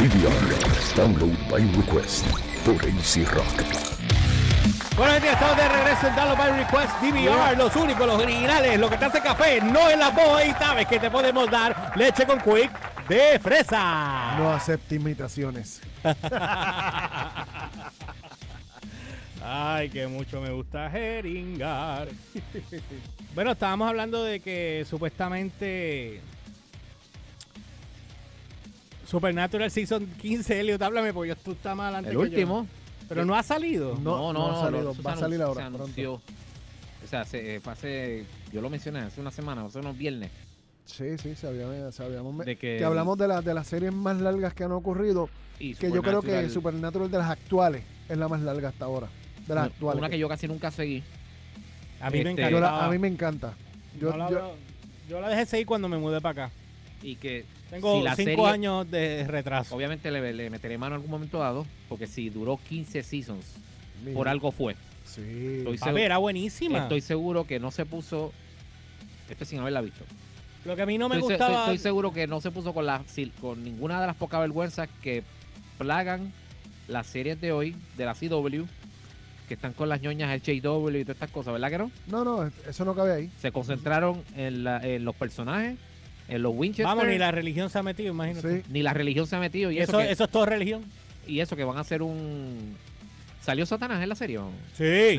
DVR. 0.00 0.96
Download 0.96 1.36
by 1.50 1.60
request 1.76 2.26
por 2.64 2.76
AC 2.76 3.22
Rock. 3.34 3.64
Bueno, 4.96 5.12
gente, 5.12 5.30
estamos 5.30 5.58
de 5.58 5.68
regreso 5.68 6.06
en 6.06 6.16
Download 6.16 6.38
by 6.38 6.52
Request 6.56 7.02
DVR, 7.02 7.58
los 7.58 7.76
únicos, 7.76 8.06
los 8.06 8.22
originales, 8.22 8.80
lo 8.80 8.88
que 8.88 8.96
te 8.96 9.04
hace 9.04 9.20
café, 9.20 9.60
no 9.60 9.90
en 9.90 9.98
la 9.98 10.08
voz 10.08 10.42
y 10.42 10.52
sabes 10.52 10.86
que 10.86 10.98
te 10.98 11.10
podemos 11.10 11.50
dar 11.50 11.92
leche 11.96 12.24
con 12.24 12.40
quick 12.40 12.70
de 13.08 13.38
fresa. 13.40 14.36
No 14.38 14.50
acepte 14.54 14.94
imitaciones. 14.94 15.82
Ay, 19.44 19.90
que 19.90 20.06
mucho 20.06 20.40
me 20.40 20.50
gusta 20.50 20.88
jeringar. 20.88 22.08
bueno, 23.34 23.50
estábamos 23.52 23.90
hablando 23.90 24.24
de 24.24 24.40
que 24.40 24.86
supuestamente 24.88 26.22
Supernatural 29.10 29.70
Season 29.70 30.06
15, 30.20 30.60
Elliot, 30.60 30.80
háblame 30.82 31.12
porque 31.12 31.34
tú 31.34 31.52
estás 31.52 31.76
más 31.76 31.86
adelante 31.92 32.10
El 32.10 32.16
que 32.16 32.22
yo. 32.22 32.28
último. 32.28 32.66
Pero 33.08 33.24
no 33.24 33.34
ha 33.34 33.42
salido. 33.42 33.96
No, 34.00 34.32
no 34.32 34.52
ha 34.52 34.60
salido, 34.62 34.94
va 35.04 35.12
a 35.14 35.16
salir 35.16 35.42
ahora, 35.42 35.62
se 35.64 35.66
pronto. 35.68 35.82
anunció. 35.84 36.12
O 36.14 37.08
sea, 37.08 37.24
se, 37.24 37.56
eh, 37.56 37.60
fue 37.60 37.72
hace, 37.72 38.24
yo 38.52 38.60
lo 38.60 38.70
mencioné 38.70 39.00
hace 39.00 39.20
una 39.20 39.32
semana, 39.32 39.64
hace 39.64 39.78
unos 39.80 39.98
viernes. 39.98 40.30
Sí, 40.84 41.18
sí, 41.18 41.34
sabíamos, 41.34 41.92
sabíamos 41.94 42.44
De 42.44 42.56
que 42.56 42.76
que, 42.78 42.84
hablamos 42.84 43.18
de, 43.18 43.26
la- 43.28 43.42
de 43.42 43.52
las 43.54 43.66
series 43.66 43.92
más 43.92 44.16
largas 44.20 44.54
que 44.54 44.62
han 44.64 44.72
ocurrido. 44.72 45.28
Y 45.58 45.74
Que 45.74 45.90
yo 45.90 46.02
creo 46.02 46.20
que 46.22 46.28
Supernatural, 46.48 46.50
Supernatural 46.50 47.10
de 47.10 47.18
las 47.18 47.30
actuales 47.30 47.82
es 48.08 48.16
la 48.16 48.28
más 48.28 48.40
larga 48.42 48.68
hasta 48.68 48.84
ahora. 48.84 49.08
De 49.46 49.54
las 49.54 49.64
una- 49.66 49.74
actuales. 49.74 49.98
Una 49.98 50.08
que 50.10 50.18
yo 50.18 50.28
casi 50.28 50.46
nunca 50.46 50.70
seguí. 50.70 51.02
A 52.00 52.10
mí 52.10 52.18
me 52.22 52.30
Este, 52.30 52.30
encanta. 52.30 52.50
Yo 52.50 52.60
la- 52.60 52.84
a 52.84 52.88
mí 52.88 52.98
me 52.98 53.08
encanta. 53.08 53.54
Yo, 54.00 54.12
Yo, 54.12 54.16
la, 54.16 54.30
yo- 54.30 54.36
veo- 54.36 54.54
yo 55.08 55.20
la 55.20 55.28
dejé 55.30 55.46
seguir 55.46 55.66
cuando 55.66 55.88
me 55.88 55.98
mudé 55.98 56.20
para 56.20 56.44
acá. 56.46 56.54
Y 57.02 57.16
que 57.16 57.44
Tengo 57.70 57.98
si 57.98 58.02
la 58.04 58.16
cinco 58.16 58.30
serie- 58.30 58.46
años 58.48 58.90
de 58.90 59.26
retraso. 59.26 59.74
obviamente 59.76 60.10
le, 60.10 60.32
le 60.32 60.50
meteré 60.50 60.76
mano 60.76 60.94
en 60.96 61.00
algún 61.00 61.10
momento 61.10 61.38
dado, 61.38 61.66
porque 61.88 62.06
si 62.06 62.28
duró 62.30 62.58
15 62.68 63.02
seasons, 63.02 63.44
mira, 64.04 64.14
por 64.16 64.28
algo 64.28 64.50
fue. 64.50 64.74
Sí. 65.04 65.64
Estoy 65.66 65.78
A 65.80 65.92
ver, 65.92 66.04
era 66.04 66.18
buenísima. 66.18 66.78
Estoy 66.78 67.00
seguro 67.00 67.44
que 67.46 67.58
no 67.60 67.70
se 67.70 67.84
puso, 67.86 68.32
esto 69.28 69.44
sin 69.44 69.60
haberla 69.60 69.80
visto. 69.80 70.04
Lo 70.64 70.76
que 70.76 70.82
a 70.82 70.86
mí 70.86 70.98
no 70.98 71.08
me 71.08 71.16
estoy, 71.16 71.30
gustaba. 71.30 71.50
estoy- 71.60 71.74
estoy 71.76 71.78
seguro 71.90 72.12
que 72.12 72.26
no 72.26 72.40
se 72.40 72.50
puso 72.50 72.74
con, 72.74 72.86
la, 72.86 73.02
con 73.40 73.62
ninguna 73.64 74.00
de 74.00 74.06
las 74.08 74.16
pocas 74.16 74.40
vergüenzas 74.40 74.88
que 75.02 75.22
plagan 75.78 76.32
las 76.88 77.06
series 77.06 77.40
de 77.40 77.52
hoy 77.52 77.74
de 77.96 78.04
la 78.04 78.14
CW, 78.14 78.64
que 79.48 79.54
están 79.54 79.72
con 79.72 79.88
las 79.88 80.00
ñoñas 80.02 80.30
el 80.32 80.42
JW 80.42 80.88
y 80.98 81.04
todas 81.04 81.16
estas 81.16 81.30
cosas, 81.30 81.52
¿verdad 81.54 81.70
que 81.70 81.78
no? 81.78 81.90
No, 82.08 82.24
no, 82.24 82.50
eso 82.68 82.84
no 82.84 82.94
cabe 82.94 83.12
ahí. 83.12 83.30
Se 83.40 83.50
concentraron 83.52 84.22
en, 84.36 84.64
la- 84.64 84.86
en 84.86 85.04
los 85.04 85.14
personajes, 85.16 85.76
en 86.30 86.42
los 86.42 86.52
Winchester. 86.54 86.86
Vamos, 86.86 87.06
ni 87.06 87.18
la 87.18 87.30
religión 87.30 87.68
se 87.70 87.78
ha 87.78 87.82
metido, 87.82 88.10
imagínate. 88.12 88.62
Sí. 88.62 88.66
ni 88.70 88.82
la 88.82 88.92
religión 88.94 89.26
se 89.26 89.36
ha 89.36 89.40
metido. 89.40 89.70
Y 89.70 89.78
eso, 89.78 89.92
eso, 89.92 89.98
que, 90.06 90.12
eso 90.12 90.24
es 90.24 90.30
todo 90.30 90.46
religión. 90.46 90.82
y 91.26 91.40
eso 91.40 91.56
que 91.56 91.64
van 91.64 91.76
a 91.76 91.80
hacer 91.80 92.02
un... 92.02 92.76
¿Salió 93.42 93.64
Satanás 93.64 94.02
en 94.02 94.08
la 94.10 94.14
serie? 94.14 94.38
Sí. 94.76 95.18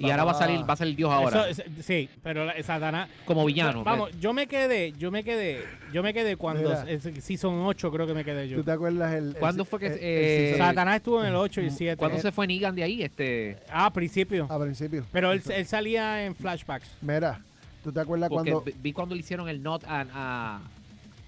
Y 0.00 0.10
ahora 0.10 0.22
va 0.24 0.30
a 0.32 0.34
salir, 0.34 0.60
va 0.68 0.74
a 0.74 0.76
salir 0.76 0.94
Dios 0.96 1.10
ahora, 1.10 1.48
Eso- 1.48 1.62
sí, 1.82 2.08
pero 2.22 2.44
la- 2.44 2.62
Satanás. 2.62 3.08
como 3.24 3.44
villano. 3.44 3.82
Vamos, 3.82 4.10
pues. 4.10 4.20
yo 4.20 4.32
me 4.32 4.46
quedé, 4.46 4.92
yo 4.92 5.10
me 5.10 5.24
quedé, 5.24 5.64
yo 5.92 6.02
me 6.02 6.14
quedé 6.14 6.36
cuando 6.36 6.72
es- 6.86 7.02
Season 7.24 7.60
8 7.64 7.90
creo 7.90 8.06
que 8.06 8.14
me 8.14 8.24
quedé 8.24 8.48
yo. 8.48 8.58
¿Tú 8.58 8.64
te 8.64 8.70
acuerdas 8.70 9.14
el. 9.14 9.30
el- 9.30 9.34
¿Cuándo 9.36 9.64
fue 9.64 9.80
que, 9.80 9.86
el- 9.86 9.92
el 9.94 9.98
eh, 10.00 10.54
season- 10.54 10.68
Satanás 10.68 10.96
estuvo 10.96 11.20
en 11.22 11.28
el 11.30 11.34
8 11.34 11.60
y 11.60 11.70
7. 11.70 11.96
¿Cuándo 11.96 12.18
se 12.20 12.30
fue 12.32 12.46
Negan 12.46 12.74
de 12.74 12.84
ahí? 12.84 13.02
Este, 13.02 13.56
Ah, 13.68 13.86
a 13.86 13.92
principio. 13.92 14.46
A 14.48 14.60
principio. 14.60 15.04
Pero 15.12 15.32
él, 15.32 15.42
él 15.52 15.66
salía 15.66 16.24
en 16.24 16.34
flashbacks. 16.36 16.88
Mira, 17.00 17.40
¿tú 17.82 17.92
te 17.92 18.00
acuerdas 18.00 18.28
porque 18.30 18.50
cuando. 18.52 18.72
vi- 18.82 18.92
cuando 18.92 19.14
le 19.14 19.20
hicieron 19.20 19.48
el 19.48 19.62
not 19.62 19.84
a, 19.86 20.60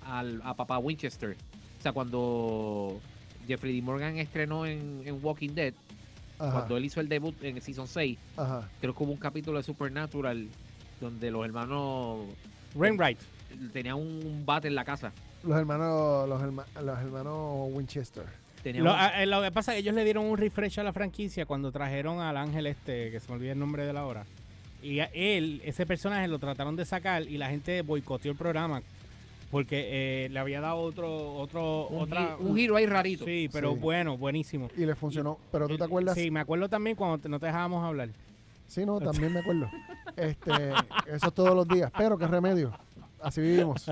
a, 0.07 0.55
papá 0.55 0.79
Winchester. 0.79 1.37
O 1.79 1.83
sea, 1.83 1.93
cuando 1.93 3.01
Jeffrey 3.47 3.75
D. 3.77 3.83
Morgan 3.83 4.17
estrenó 4.19 4.67
en, 4.67 5.03
en 5.05 5.19
Walking 5.23 5.51
Dead, 5.51 5.75
Ajá, 6.39 6.53
cuando 6.53 6.77
él 6.77 6.85
hizo 6.85 7.01
el 7.01 7.09
debut 7.09 7.35
en 7.45 7.61
Season 7.61 7.87
6, 7.87 8.19
ajá. 8.37 8.69
creo 8.81 8.95
que 8.95 9.03
hubo 9.05 9.13
un 9.13 9.19
capítulo 9.19 9.59
de 9.59 9.65
Supernatural 9.65 10.49
donde 11.01 11.31
los 11.31 11.45
hermanos 11.45 12.21
Rainwright. 12.75 13.19
tenían 13.73 13.97
un 13.97 14.43
bate 14.47 14.69
en 14.69 14.75
la 14.75 14.85
casa. 14.85 15.13
Los 15.43 15.57
hermanos, 15.59 16.29
los, 16.29 16.41
herma- 16.43 16.67
los 16.83 16.99
hermanos 16.99 17.69
Winchester. 17.73 18.25
Lo, 18.65 18.93
un- 18.93 18.99
a- 18.99 19.23
eh, 19.23 19.27
lo 19.27 19.43
que 19.43 19.53
pasa 19.53 19.73
es 19.73 19.77
que 19.77 19.81
ellos 19.81 19.95
le 19.95 20.05
dieron 20.05 20.25
un 20.25 20.39
refresh 20.39 20.81
a 20.81 20.83
la 20.83 20.93
franquicia 20.95 21.45
cuando 21.45 21.71
trajeron 21.71 22.21
al 22.21 22.37
ángel 22.39 22.67
este, 22.67 23.11
que 23.11 23.21
se 23.21 23.29
me 23.29 23.35
olvida 23.35 23.53
el 23.53 23.59
nombre 23.59 23.85
de 23.85 23.93
la 23.93 24.07
hora. 24.07 24.25
Y 24.85 25.01
a 25.01 25.07
él, 25.15 25.63
ese 25.65 25.87
personaje 25.87 26.29
lo 26.29 26.39
trataron 26.39 26.77
de 26.77 26.85
sacar 26.85 27.23
y 27.23 27.39
la 27.39 27.49
gente 27.49 27.81
boicoteó 27.83 28.31
el 28.33 28.37
programa 28.39 28.83
porque 29.51 30.25
eh, 30.27 30.29
le 30.31 30.39
había 30.41 30.61
dado 30.61 30.79
otro, 30.79 31.35
otro, 31.37 31.87
un, 31.89 32.03
otra... 32.03 32.37
un 32.41 32.57
giro 32.57 32.77
ahí 32.77 32.87
rarito. 32.87 33.25
Sí, 33.25 33.49
pero 33.53 33.73
Sí. 33.75 33.79
bueno, 33.81 34.19
buenísimo. 34.19 34.69
Y 34.77 34.85
le 34.85 34.95
funcionó. 34.97 35.39
Pero 35.53 35.69
tú 35.69 35.79
te 35.79 35.85
acuerdas. 35.85 36.17
Sí, 36.17 36.31
me 36.31 36.41
acuerdo 36.41 36.69
también 36.69 36.97
cuando 36.97 37.19
te- 37.19 37.29
no 37.29 37.39
te 37.39 37.47
dejábamos 37.47 37.85
hablar. 37.85 38.09
Sí, 38.67 38.85
no, 38.85 38.99
también 39.01 39.33
me 39.33 39.41
acuerdo. 39.41 39.71
Este, 40.17 40.51
eso 41.07 41.27
es 41.29 41.33
todos 41.35 41.55
los 41.55 41.69
días. 41.69 41.91
Pero 41.97 42.19
qué 42.19 42.27
remedio. 42.27 42.73
Así 43.23 43.41
vivimos. 43.41 43.87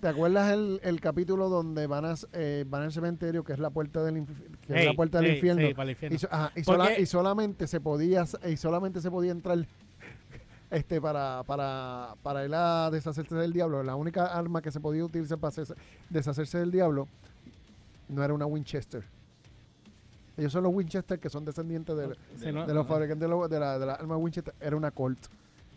¿Te 0.00 0.08
acuerdas 0.08 0.52
el, 0.52 0.80
el 0.82 1.00
capítulo 1.00 1.48
donde 1.48 1.86
van, 1.86 2.04
a, 2.04 2.14
eh, 2.32 2.64
van 2.68 2.82
al 2.82 2.92
cementerio, 2.92 3.44
que 3.44 3.52
es 3.52 3.58
la 3.58 3.70
puerta 3.70 4.02
del, 4.02 4.24
es 4.68 4.84
la 4.86 4.94
puerta 4.94 5.20
del 5.20 5.34
infierno? 5.34 5.66
sí, 5.66 5.74
para 5.74 5.84
el 5.84 5.90
infierno. 5.90 6.14
Y, 6.16 6.18
so- 6.18 6.28
ajá, 6.30 6.52
y, 6.56 6.62
¿Por 6.62 6.76
sola- 6.76 6.94
qué? 6.94 7.02
y 7.02 7.06
solamente 7.06 7.66
se 7.66 7.80
podía 7.80 8.24
y 8.48 8.56
solamente 8.56 9.00
se 9.00 9.10
podía 9.10 9.32
entrar 9.32 9.66
este 10.70 11.00
para, 11.00 11.42
para, 11.44 12.14
para 12.22 12.44
ir 12.44 12.54
a 12.54 12.90
deshacerse 12.90 13.34
del 13.34 13.52
diablo. 13.52 13.82
La 13.82 13.96
única 13.96 14.26
arma 14.26 14.62
que 14.62 14.70
se 14.70 14.80
podía 14.80 15.04
utilizar 15.04 15.38
para 15.38 15.50
hacerse- 15.52 15.74
deshacerse 16.08 16.58
del 16.58 16.70
diablo 16.70 17.08
no 18.08 18.22
era 18.24 18.32
una 18.34 18.46
Winchester. 18.46 19.04
Ellos 20.36 20.52
son 20.52 20.62
los 20.62 20.72
Winchester 20.74 21.18
que 21.18 21.28
son 21.28 21.44
descendientes 21.44 21.96
de, 21.96 22.14
Sí, 22.36 22.50
¿no? 22.52 22.66
de 22.66 22.72
los 22.72 22.86
fabricantes 22.86 23.20
de, 23.22 23.28
los- 23.28 23.50
de 23.50 23.60
la, 23.60 23.78
de 23.78 23.86
la 23.86 23.94
arma 23.94 24.16
Winchester. 24.16 24.54
Era 24.60 24.76
una 24.76 24.90
Colt. 24.90 25.18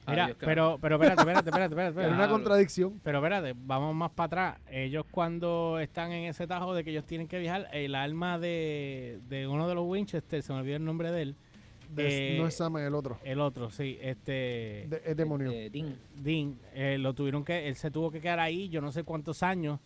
Mira, 0.06 0.26
Adiós, 0.26 0.38
pero, 0.40 0.78
pero 0.82 0.96
espérate, 0.96 1.22
espérate, 1.22 1.50
espérate, 1.50 1.74
espérate. 1.74 1.90
espérate. 1.92 2.14
Era 2.14 2.24
una 2.26 2.30
contradicción. 2.30 3.00
Pero 3.04 3.20
espérate, 3.20 3.56
vamos 3.58 3.96
más 3.96 4.12
para 4.12 4.26
atrás. 4.26 4.58
Ellos 4.70 5.06
cuando 5.10 5.80
están 5.80 6.12
en 6.12 6.26
ese 6.26 6.46
tajo 6.46 6.74
de 6.74 6.84
que 6.84 6.92
ellos 6.92 7.06
tienen 7.06 7.28
que 7.28 7.40
viajar, 7.40 7.68
el 7.72 7.96
alma 7.96 8.38
de, 8.38 9.22
de 9.30 9.48
uno 9.48 9.68
de 9.68 9.76
los 9.76 9.86
Winchester, 9.88 10.44
se 10.44 10.52
me 10.54 10.60
olvidó 10.60 10.76
el 10.76 10.84
nombre 10.86 11.10
de 11.12 11.22
él. 11.22 11.36
De- 11.96 12.36
Eh, 12.36 12.38
no 12.40 12.48
es 12.48 12.56
Sam, 12.56 12.78
el 12.78 12.96
otro. 12.96 13.20
El 13.24 13.40
otro, 13.40 13.70
sí, 13.70 13.98
este 14.02 14.32
De- 14.90 15.02
es 15.06 15.16
demonio. 15.18 15.52
Eh, 15.52 15.70
Dean. 15.72 15.96
Dean, 16.16 16.60
eh, 16.74 16.98
lo 16.98 17.14
tuvieron 17.14 17.44
que, 17.46 17.68
él 17.68 17.76
se 17.76 17.92
tuvo 17.92 18.10
que 18.12 18.20
quedar 18.22 18.40
ahí, 18.40 18.70
yo 18.70 18.82
no 18.82 18.92
sé 18.92 19.04
cuántos 19.04 19.44
años, 19.44 19.80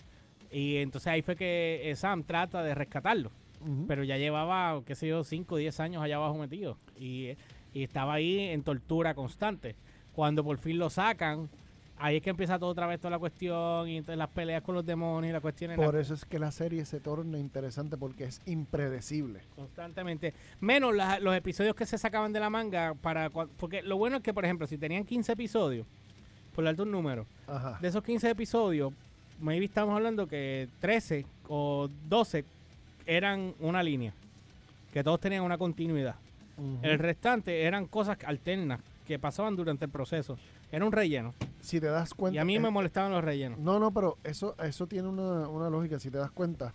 y 0.52 0.78
entonces 0.78 1.08
ahí 1.08 1.22
fue 1.22 1.36
que 1.36 1.82
eh, 1.90 1.96
Sam 1.96 2.24
trata 2.24 2.64
de 2.64 2.74
rescatarlo, 2.76 3.32
pero 3.88 4.04
ya 4.04 4.18
llevaba, 4.18 4.82
qué 4.86 4.96
sé 4.96 5.08
yo, 5.08 5.24
5 5.24 5.56
o 5.56 5.58
10 5.58 5.80
años 5.80 6.02
allá 6.02 6.16
abajo 6.18 6.38
metido, 6.38 6.78
y, 6.98 7.32
y 7.74 7.84
estaba 7.84 8.14
ahí 8.14 8.40
en 8.40 8.64
tortura 8.64 9.14
constante. 9.14 9.76
Cuando 10.14 10.44
por 10.44 10.58
fin 10.58 10.78
lo 10.80 10.90
sacan, 10.90 11.50
ahí 12.00 12.18
es 12.18 12.22
que 12.24 12.30
empieza 12.30 12.60
todo 12.60 12.70
otra 12.70 12.88
vez 12.88 13.00
toda 13.00 13.12
la 13.12 13.20
cuestión, 13.20 13.88
y 13.90 13.98
entonces 13.98 14.18
las 14.18 14.30
peleas 14.30 14.62
con 14.62 14.76
los 14.76 14.86
demonios 14.86 15.30
y 15.30 15.34
la 15.34 15.42
cuestión 15.42 15.76
Por 15.76 15.96
eso 15.96 16.14
es 16.14 16.26
que 16.26 16.40
la 16.40 16.52
serie 16.52 16.86
se 16.86 17.00
torna 17.00 17.38
interesante 17.38 17.98
porque 17.98 18.26
es 18.26 18.42
impredecible. 18.46 19.42
constantemente. 19.56 20.34
Menos 20.60 20.94
los 21.22 21.36
episodios 21.36 21.76
que 21.76 21.86
se 21.86 21.98
sacaban 21.98 22.34
de 22.34 22.40
la 22.40 22.50
manga 22.50 22.94
para 22.96 23.30
porque 23.30 23.82
lo 23.82 23.98
bueno 23.98 24.18
es 24.18 24.24
que 24.24 24.34
por 24.34 24.46
ejemplo, 24.46 24.68
si 24.68 24.78
tenían 24.78 25.04
15 25.04 25.32
episodios, 25.34 25.88
por 26.56 26.64
darte 26.64 26.82
un 26.82 26.92
número, 26.92 27.26
Ajá. 27.48 27.78
de 27.82 27.88
esos 27.88 28.04
15 28.04 28.30
episodios, 28.32 28.92
maybe 29.40 29.66
estamos 29.66 29.96
hablando 29.96 30.28
que 30.28 30.68
13 30.80 31.26
o 31.48 31.90
12 32.10 32.44
eran 33.06 33.54
una 33.60 33.82
línea, 33.84 34.14
que 34.92 35.04
todos 35.04 35.20
tenían 35.20 35.44
una 35.44 35.58
continuidad. 35.58 36.16
El 36.82 36.98
restante 36.98 37.62
eran 37.64 37.86
cosas 37.86 38.18
alternas 38.26 38.80
que 39.06 39.20
pasaban 39.20 39.56
durante 39.56 39.86
el 39.86 39.92
proceso. 39.92 40.40
Era 40.72 40.86
un 40.86 40.92
relleno. 40.92 41.34
si 41.62 41.80
te 41.80 41.88
das 41.88 42.14
cuenta. 42.14 42.36
Y 42.36 42.40
a 42.40 42.46
mí 42.46 42.56
eh, 42.56 42.60
me 42.60 42.70
molestaban 42.70 43.12
los 43.12 43.24
rellenos. 43.24 43.60
No, 43.60 43.80
no, 43.80 43.92
pero 43.92 44.18
eso, 44.24 44.56
eso 44.64 44.88
tiene 44.88 45.08
una, 45.08 45.48
una 45.48 45.70
lógica. 45.70 46.00
Si 46.00 46.10
te 46.12 46.18
das 46.18 46.32
cuenta, 46.32 46.74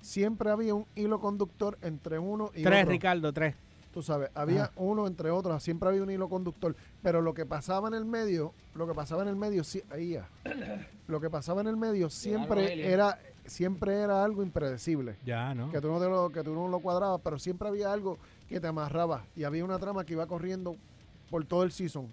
siempre 0.00 0.50
había 0.50 0.74
un 0.74 0.86
hilo 0.94 1.20
conductor 1.20 1.78
entre 1.82 2.18
uno 2.18 2.50
y 2.54 2.62
Tres, 2.62 2.80
otro. 2.82 2.90
Ricardo, 2.90 3.32
tres. 3.32 3.54
Tú 3.92 4.02
sabes, 4.02 4.30
había 4.34 4.64
Ajá. 4.64 4.72
uno 4.76 5.06
entre 5.06 5.30
otros, 5.30 5.62
siempre 5.62 5.88
había 5.88 6.02
un 6.02 6.10
hilo 6.10 6.28
conductor. 6.28 6.76
Pero 7.02 7.22
lo 7.22 7.32
que 7.32 7.46
pasaba 7.46 7.88
en 7.88 7.94
el 7.94 8.04
medio, 8.04 8.52
lo 8.74 8.86
que 8.86 8.92
pasaba 8.92 9.22
en 9.22 9.28
el 9.28 9.36
medio, 9.36 9.64
sí, 9.64 9.82
ahí 9.90 10.10
ya. 10.10 10.28
Lo 11.08 11.20
que 11.20 11.30
pasaba 11.30 11.60
en 11.60 11.68
el 11.68 11.76
medio 11.76 12.10
siempre 12.10 12.90
era, 12.92 13.16
siempre 13.44 13.94
era 14.00 14.24
algo 14.24 14.42
impredecible. 14.42 15.16
Ya, 15.24 15.54
¿no? 15.54 15.70
que 15.70 15.80
tú 15.80 15.86
no 15.86 16.00
te 16.00 16.06
lo, 16.08 16.30
que 16.30 16.42
tú 16.42 16.52
no 16.52 16.66
lo 16.66 16.80
cuadrabas, 16.80 17.20
pero 17.22 17.38
siempre 17.38 17.68
había 17.68 17.92
algo 17.92 18.18
que 18.48 18.58
te 18.58 18.66
amarraba 18.66 19.24
y 19.36 19.44
había 19.44 19.64
una 19.64 19.78
trama 19.78 20.04
que 20.04 20.14
iba 20.14 20.26
corriendo 20.26 20.74
por 21.30 21.44
todo 21.44 21.62
el 21.62 21.70
season. 21.70 22.08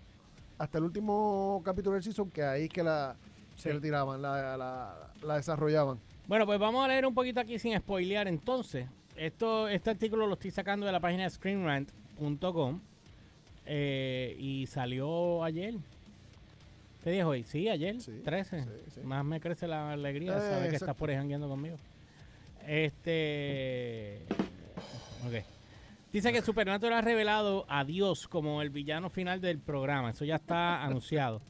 Hasta 0.58 0.78
el 0.78 0.84
último 0.86 1.62
capítulo 1.66 1.96
del 1.96 2.04
season, 2.04 2.30
que 2.30 2.44
ahí 2.44 2.64
es 2.66 2.70
que 2.70 2.84
la, 2.84 3.16
Sí. 3.56 3.64
se 3.64 3.74
le 3.74 3.80
tiraban, 3.82 4.22
la, 4.22 4.58
la, 4.58 5.12
la 5.24 5.36
desarrollaban. 5.36 6.00
Bueno, 6.28 6.46
pues 6.46 6.58
vamos 6.60 6.84
a 6.84 6.88
leer 6.88 7.06
un 7.06 7.14
poquito 7.14 7.40
aquí 7.40 7.60
sin 7.60 7.78
spoilear 7.78 8.28
entonces. 8.28 8.88
Esto, 9.16 9.68
este 9.68 9.92
artículo 9.92 10.26
lo 10.26 10.34
estoy 10.34 10.52
sacando 10.52 10.86
de 10.86 10.92
la 10.92 11.00
página 11.00 11.24
de 11.24 11.30
screenrant.com 11.30 12.80
eh, 13.66 14.36
y 14.40 14.66
salió 14.68 15.44
ayer. 15.44 15.76
¿Qué 17.04 17.12
día 17.12 17.28
hoy? 17.28 17.44
Sí, 17.44 17.68
ayer, 17.70 18.00
Sí, 18.02 18.22
13. 18.24 18.64
sí, 18.64 18.70
sí. 18.96 19.02
Más 19.02 19.24
me 19.26 19.40
crece 19.42 19.68
la 19.68 19.92
alegría 19.92 20.32
de 20.34 20.38
Eh, 20.38 20.42
saber 20.42 20.62
que 20.62 20.76
exacto. 20.76 20.86
estás 20.86 20.96
por 20.96 21.10
ahí 21.10 21.18
conmigo. 21.50 21.76
Este. 22.66 24.20
Ok. 25.28 25.44
Dice 26.14 26.32
que 26.32 26.42
Supernatural 26.42 27.00
ha 27.00 27.02
revelado 27.02 27.66
a 27.68 27.84
Dios 27.84 28.28
como 28.28 28.62
el 28.62 28.70
villano 28.70 29.10
final 29.10 29.42
del 29.42 29.60
programa. 29.60 30.12
Eso 30.12 30.24
ya 30.24 30.36
está 30.36 30.84
anunciado. 30.86 31.42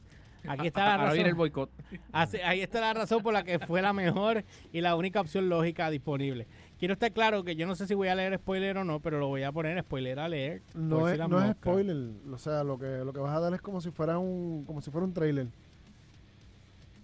Aquí 0.46 0.66
está 0.66 0.96
la 0.98 1.12
viene 1.12 1.30
el 1.30 1.36
razón. 1.36 1.38
boicot. 1.38 1.70
Ahí 2.12 2.60
está 2.60 2.80
la 2.80 2.92
razón 2.92 3.22
por 3.22 3.32
la 3.32 3.44
que 3.44 3.58
fue 3.58 3.80
la 3.80 3.92
mejor 3.94 4.44
y 4.72 4.80
la 4.82 4.94
única 4.94 5.20
opción 5.20 5.48
lógica 5.48 5.88
disponible. 5.88 6.46
Quiero 6.78 6.92
estar 6.94 7.12
claro 7.12 7.44
que 7.44 7.56
yo 7.56 7.66
no 7.66 7.74
sé 7.76 7.86
si 7.86 7.94
voy 7.94 8.08
a 8.08 8.14
leer 8.14 8.36
spoiler 8.38 8.76
o 8.76 8.84
no, 8.84 9.00
pero 9.00 9.18
lo 9.18 9.28
voy 9.28 9.42
a 9.42 9.52
poner 9.52 9.80
spoiler 9.80 10.18
a 10.18 10.28
leer. 10.28 10.60
No, 10.74 11.08
es, 11.08 11.18
no 11.18 11.42
es 11.42 11.52
spoiler. 11.52 12.12
O 12.30 12.36
sea, 12.36 12.62
lo 12.62 12.78
que, 12.78 12.98
lo 13.04 13.12
que 13.14 13.20
vas 13.20 13.34
a 13.34 13.40
dar 13.40 13.54
es 13.54 13.62
como 13.62 13.80
si 13.80 13.90
fuera 13.90 14.18
un, 14.18 14.64
como 14.66 14.82
si 14.82 14.90
fuera 14.90 15.06
un 15.06 15.14
trailer. 15.14 15.46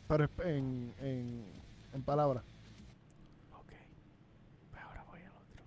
Pero 0.06 0.28
en, 0.44 0.92
en, 1.00 1.44
en 1.94 2.02
palabras. 2.02 2.42
Ok. 3.54 3.72
Pues 4.70 4.82
ahora 4.82 5.02
voy 5.10 5.20
al 5.20 5.28
otro. 5.28 5.62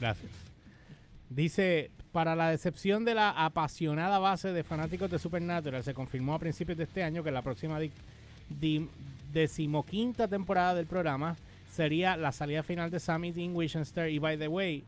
Gracias. 0.00 0.30
Dice, 1.34 1.90
para 2.12 2.36
la 2.36 2.50
decepción 2.50 3.04
de 3.04 3.14
la 3.14 3.30
apasionada 3.30 4.18
base 4.18 4.52
de 4.52 4.64
fanáticos 4.64 5.10
de 5.10 5.18
Supernatural, 5.18 5.82
se 5.82 5.94
confirmó 5.94 6.34
a 6.34 6.38
principios 6.38 6.76
de 6.76 6.84
este 6.84 7.02
año 7.02 7.24
que 7.24 7.30
la 7.30 7.40
próxima 7.40 7.78
decimoquinta 9.32 10.28
temporada 10.28 10.74
del 10.74 10.86
programa 10.86 11.36
sería 11.70 12.18
la 12.18 12.32
salida 12.32 12.62
final 12.62 12.90
de 12.90 13.00
Sammy 13.00 13.32
Dean 13.32 13.56
Winchester 13.56 14.10
y 14.10 14.18
by 14.18 14.36
the 14.36 14.48
way, 14.48 14.84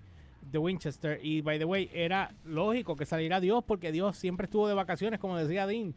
de 0.52 0.58
Winchester 0.58 1.18
y 1.22 1.40
by 1.40 1.58
the 1.58 1.64
way, 1.64 1.88
era 1.94 2.34
lógico 2.44 2.94
que 2.94 3.06
saliera 3.06 3.40
Dios 3.40 3.64
porque 3.66 3.90
Dios 3.90 4.16
siempre 4.16 4.44
estuvo 4.44 4.68
de 4.68 4.74
vacaciones, 4.74 5.18
como 5.18 5.38
decía 5.38 5.66
Dean. 5.66 5.94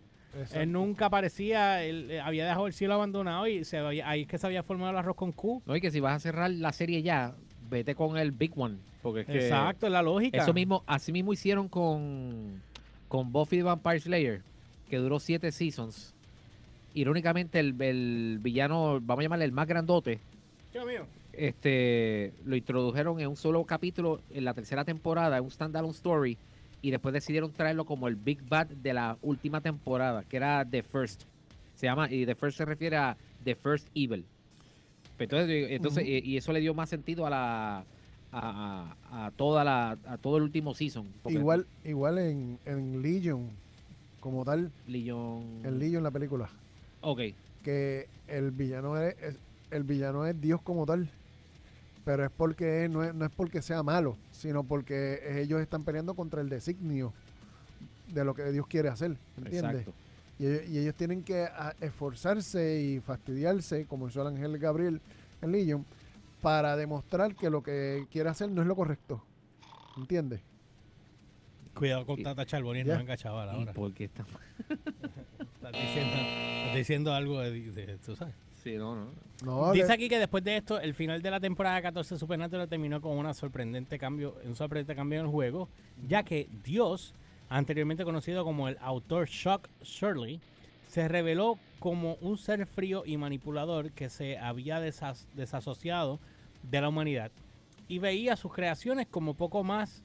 Él 0.54 0.72
nunca 0.72 1.08
aparecía, 1.08 1.84
él 1.84 2.12
eh, 2.12 2.22
había 2.22 2.46
dejado 2.46 2.68
el 2.68 2.74
cielo 2.74 2.94
abandonado 2.94 3.48
y 3.48 3.66
se 3.66 3.80
ahí 3.80 4.22
es 4.22 4.28
que 4.28 4.38
se 4.38 4.46
había 4.46 4.62
formado 4.62 4.92
el 4.92 4.98
arroz 4.98 5.16
con 5.16 5.32
Q. 5.32 5.64
No, 5.66 5.76
y 5.76 5.82
que 5.82 5.92
si 5.92 6.00
vas 6.00 6.16
a 6.16 6.20
cerrar 6.20 6.52
la 6.52 6.72
serie 6.72 7.02
ya, 7.02 7.36
vete 7.70 7.96
con 7.96 8.18
el 8.18 8.32
Big 8.32 8.52
One. 8.56 8.78
Porque 9.02 9.22
es 9.22 9.28
que 9.28 9.38
Exacto, 9.38 9.86
es 9.86 9.92
la 9.92 10.02
lógica. 10.02 10.38
Eso 10.38 10.54
mismo, 10.54 10.84
así 10.86 11.12
mismo 11.12 11.34
hicieron 11.34 11.68
con, 11.68 12.62
con 13.08 13.32
Buffy 13.32 13.58
the 13.58 13.64
Vampire 13.64 14.00
Slayer, 14.00 14.42
que 14.90 14.98
duró 14.98 15.20
siete 15.20 15.52
seasons. 15.52 16.14
Irónicamente, 16.94 17.60
el, 17.60 17.80
el 17.82 18.40
villano, 18.42 19.00
vamos 19.02 19.22
a 19.22 19.24
llamarle 19.24 19.46
el 19.46 19.52
más 19.52 19.68
grandote, 19.68 20.20
este, 21.34 22.34
lo 22.46 22.56
introdujeron 22.56 23.20
en 23.20 23.28
un 23.28 23.36
solo 23.36 23.64
capítulo 23.64 24.22
en 24.32 24.44
la 24.44 24.54
tercera 24.54 24.84
temporada, 24.84 25.38
en 25.38 25.44
un 25.44 25.52
standalone 25.52 25.94
story, 25.94 26.38
y 26.82 26.92
después 26.92 27.14
decidieron 27.14 27.52
traerlo 27.52 27.86
como 27.86 28.08
el 28.08 28.16
Big 28.16 28.42
Bad 28.44 28.68
de 28.68 28.94
la 28.94 29.18
última 29.22 29.62
temporada, 29.62 30.24
que 30.24 30.38
era 30.38 30.66
The 30.66 30.84
First. 30.84 31.24
Se 31.76 31.86
llama, 31.86 32.12
y 32.12 32.26
The 32.26 32.36
First 32.36 32.58
se 32.58 32.66
refiere 32.66 32.98
a 32.98 33.18
The 33.44 33.56
First 33.56 33.88
Evil. 33.94 34.26
Entonces, 35.20 35.50
eh, 35.50 35.76
entonces 35.76 36.04
Ujú. 36.04 36.12
y, 36.12 36.18
y 36.20 36.38
eso 36.38 36.52
le 36.54 36.60
dio 36.60 36.74
más 36.74 36.90
sentido 36.90 37.26
a 37.26 37.30
la 37.30 37.86
a, 38.32 38.96
a- 39.12 39.32
toda 39.38 39.64
la 39.64 39.98
a 40.06 40.18
todo 40.18 40.38
el 40.38 40.44
último 40.44 40.74
season. 40.74 41.08
Igual, 41.28 41.66
igual 41.86 42.18
en, 42.20 42.60
en 42.66 43.02
Legion, 43.02 43.50
como 44.20 44.44
tal, 44.46 44.72
Legion. 44.88 45.44
en 45.64 45.80
Legion 45.80 46.04
la 46.04 46.12
película, 46.12 46.50
Ok. 47.02 47.22
que 47.64 48.08
el 48.28 48.52
villano 48.52 48.98
es, 49.02 49.16
es- 49.22 49.40
el 49.72 49.84
villano 49.84 50.26
es 50.26 50.40
Dios 50.40 50.62
como 50.62 50.86
tal. 50.86 51.10
Pero 52.06 52.24
es 52.24 52.32
porque 52.32 52.88
no 52.90 53.04
es, 53.04 53.14
no 53.14 53.26
es 53.26 53.32
porque 53.36 53.62
sea 53.62 53.84
malo, 53.84 54.16
sino 54.32 54.64
porque 54.64 55.42
ellos 55.42 55.60
están 55.62 55.84
peleando 55.84 56.14
contra 56.14 56.40
el 56.42 56.48
designio 56.48 57.12
de 58.14 58.24
lo 58.24 58.34
que 58.34 58.50
Dios 58.52 58.66
quiere 58.68 58.88
hacer, 58.88 59.18
¿entiendes? 59.38 59.82
Exacto. 59.82 59.94
Y 60.40 60.46
ellos, 60.46 60.70
y 60.70 60.78
ellos 60.80 60.96
tienen 60.96 61.24
que 61.24 61.44
a- 61.44 61.76
esforzarse 61.82 62.82
y 62.82 63.00
fastidiarse, 63.00 63.86
como 63.86 64.08
hizo 64.08 64.22
el 64.22 64.28
ángel 64.28 64.58
Gabriel 64.60 65.02
en 65.42 65.52
Legion, 65.52 65.86
para 66.42 66.76
demostrar 66.76 67.36
que 67.36 67.50
lo 67.50 67.64
que 67.64 68.06
quiere 68.12 68.30
hacer 68.30 68.50
no 68.52 68.62
es 68.62 68.68
lo 68.68 68.76
correcto. 68.76 69.24
¿Entiendes? 69.98 70.42
Cuidado 71.74 72.06
con 72.06 72.22
Tata 72.24 72.46
Charbonnier, 72.46 72.86
Ya. 72.88 72.94
no 72.94 73.00
venga 73.00 73.18
chaval 73.18 73.50
¿Y 73.56 73.60
ahora. 73.60 73.74
por 73.74 73.94
qué 73.94 74.06
está- 74.06 74.26
Estás 75.40 75.72
diciendo, 75.74 76.16
estás 76.16 76.76
diciendo 76.76 77.14
algo 77.14 77.40
de, 77.42 77.72
de- 77.72 77.98
tú 77.98 78.16
sabes. 78.16 78.34
Sí, 78.64 78.76
no, 78.78 78.96
no. 78.96 79.12
No, 79.44 79.72
Dice 79.72 79.92
aquí 79.94 80.10
que 80.10 80.18
después 80.18 80.44
de 80.44 80.58
esto, 80.58 80.80
el 80.80 80.94
final 80.96 81.22
de 81.22 81.30
la 81.32 81.40
temporada 81.40 81.82
14 81.82 82.16
de 82.16 82.20
Supernatural 82.20 82.68
terminó 82.68 83.00
con 83.02 83.18
una 83.18 83.34
sorprendente 83.34 84.00
cambio, 84.00 84.36
un 84.44 84.56
sorprendente 84.56 84.96
cambio 84.96 85.20
en 85.20 85.26
el 85.26 85.32
juego, 85.32 85.70
ya 86.08 86.24
que 86.24 86.50
Dios, 86.64 87.14
anteriormente 87.50 88.04
conocido 88.06 88.44
como 88.44 88.68
el 88.68 88.78
autor 88.82 89.28
Shock 89.28 89.68
Shirley, 89.84 90.40
se 90.90 91.08
reveló 91.08 91.58
como 91.80 92.16
un 92.22 92.38
ser 92.38 92.66
frío 92.66 93.04
y 93.06 93.18
manipulador 93.18 93.92
que 93.92 94.10
se 94.10 94.38
había 94.38 94.80
desas- 94.80 95.28
desasociado 95.34 96.20
de 96.64 96.82
la 96.82 96.90
humanidad 96.90 97.32
y 97.88 98.00
veía 98.00 98.36
sus 98.36 98.54
creaciones 98.54 99.08
como 99.08 99.34
poco 99.34 99.64
más 99.64 100.02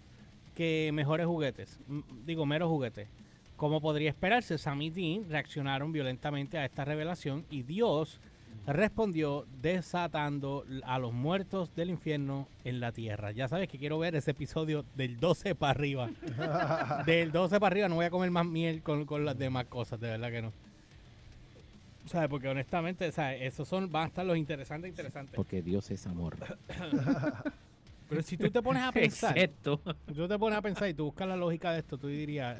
que 0.55 0.91
mejores 0.93 1.27
juguetes, 1.27 1.81
digo 2.27 2.47
meros 2.47 2.69
juguetes. 2.69 3.09
Como 3.56 3.81
podría 3.81 4.11
esperarse, 4.11 4.59
Sam 4.59 4.83
y 4.83 4.91
Dean 4.91 5.31
reaccionaron 5.31 5.93
violentamente 5.93 6.59
a 6.59 6.65
esta 6.65 6.85
revelación 6.85 7.47
y 7.49 7.62
Dios 7.62 8.21
respondió 8.67 9.47
desatando 9.61 10.64
a 10.85 10.99
los 10.99 11.12
muertos 11.12 11.75
del 11.75 11.91
infierno 11.91 12.49
en 12.64 12.81
la 12.81 12.93
tierra. 12.93 13.32
Ya 13.32 13.49
sabes 13.49 13.69
que 13.69 13.79
quiero 13.79 13.99
ver 13.99 14.14
ese 14.14 14.32
episodio 14.32 14.85
del 14.94 15.19
12 15.19 15.55
para 15.55 15.73
arriba. 15.73 16.11
del 17.06 17.32
12 17.32 17.59
para 17.59 17.73
arriba 17.73 17.88
no 17.88 17.97
voy 17.97 18.05
a 18.05 18.11
comer 18.11 18.31
más 18.31 18.47
miel 18.47 18.82
con, 18.82 19.05
con 19.05 19.25
las 19.25 19.37
demás 19.38 19.67
cosas, 19.67 20.00
de 20.00 20.11
verdad 20.11 20.31
que 20.31 20.43
no. 20.43 20.53
¿Sabes? 22.06 22.29
Porque 22.29 22.49
honestamente, 22.49 23.11
¿sabes? 23.12 23.43
Esos 23.43 23.69
son, 23.69 23.91
van 23.91 24.05
a 24.05 24.06
estar 24.09 24.26
los 24.26 24.37
interesantes, 24.37 24.88
interesantes. 24.88 25.37
Porque 25.37 25.62
Dios 25.62 25.91
es 25.91 26.06
amor. 26.06 26.37
Pero 28.08 28.23
si 28.23 28.37
tú 28.37 28.50
te 28.50 28.61
pones 28.61 28.82
a 28.82 28.93
pensar, 28.93 29.37
Excepto. 29.38 29.81
si 30.08 30.15
tú 30.15 30.29
te 30.29 30.38
pones 30.38 30.58
a 30.58 30.62
pensar 30.62 30.88
y 30.88 30.94
tú 30.94 31.05
buscas 31.06 31.29
la 31.29 31.37
lógica 31.37 31.73
de 31.73 31.79
esto, 31.79 31.97
tú 31.97 32.08
dirías, 32.08 32.58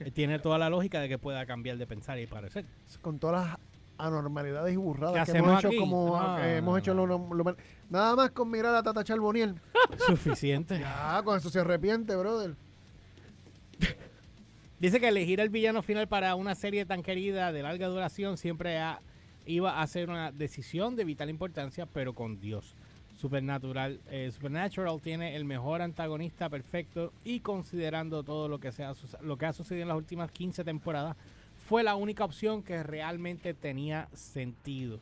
eh, 0.00 0.10
tiene 0.10 0.38
toda 0.38 0.58
la 0.58 0.68
lógica 0.68 1.00
de 1.00 1.08
que 1.08 1.18
pueda 1.18 1.46
cambiar 1.46 1.78
de 1.78 1.86
pensar 1.86 2.18
y 2.18 2.26
parecer. 2.26 2.64
con 3.00 3.18
todas 3.18 3.46
las 3.46 3.58
anormalidades 3.98 4.72
y 4.74 4.76
burradas 4.76 5.26
¿Qué 5.26 5.32
que 5.32 5.38
hemos 5.38 5.58
hecho 5.58 5.68
aquí? 5.68 5.76
como 5.76 6.16
Ah. 6.16 6.38
que 6.40 6.56
hemos 6.56 6.78
hecho 6.78 6.94
lo- 6.94 7.06
lo- 7.06 7.34
lo- 7.34 7.56
nada 7.90 8.16
más 8.16 8.30
con 8.30 8.50
mirar 8.50 8.74
a 8.74 8.82
Tata 8.82 9.04
Charboniel. 9.04 9.54
Suficiente. 10.06 10.78
ya, 10.80 11.20
con 11.24 11.36
eso 11.38 11.50
se 11.50 11.60
arrepiente, 11.60 12.14
brother. 12.16 12.54
Dice 14.80 14.98
que 15.00 15.08
elegir 15.08 15.38
el 15.40 15.48
villano 15.48 15.82
final 15.82 16.08
para 16.08 16.34
una 16.34 16.54
serie 16.54 16.84
tan 16.84 17.02
querida 17.02 17.52
de 17.52 17.62
larga 17.62 17.86
duración 17.86 18.36
siempre 18.36 18.78
ha- 18.78 19.00
iba 19.46 19.80
a 19.80 19.86
ser 19.86 20.08
una 20.10 20.32
decisión 20.32 20.96
de 20.96 21.04
vital 21.04 21.30
importancia, 21.30 21.86
pero 21.86 22.12
con 22.14 22.40
Dios. 22.40 22.74
Supernatural, 23.16 24.00
eh, 24.10 24.30
Supernatural 24.32 25.00
tiene 25.00 25.36
el 25.36 25.44
mejor 25.44 25.82
antagonista 25.82 26.48
perfecto 26.48 27.12
y 27.24 27.38
considerando 27.40 28.24
todo 28.24 28.48
lo 28.48 28.58
que, 28.58 28.72
se 28.72 28.82
ha, 28.84 28.94
lo 29.20 29.36
que 29.36 29.46
ha 29.46 29.52
sucedido 29.52 29.82
en 29.82 29.88
las 29.88 29.96
últimas 29.96 30.30
15 30.32 30.64
temporadas, 30.64 31.16
fue 31.72 31.82
la 31.82 31.96
única 31.96 32.22
opción 32.22 32.62
que 32.62 32.82
realmente 32.82 33.54
tenía 33.54 34.06
sentido. 34.12 35.00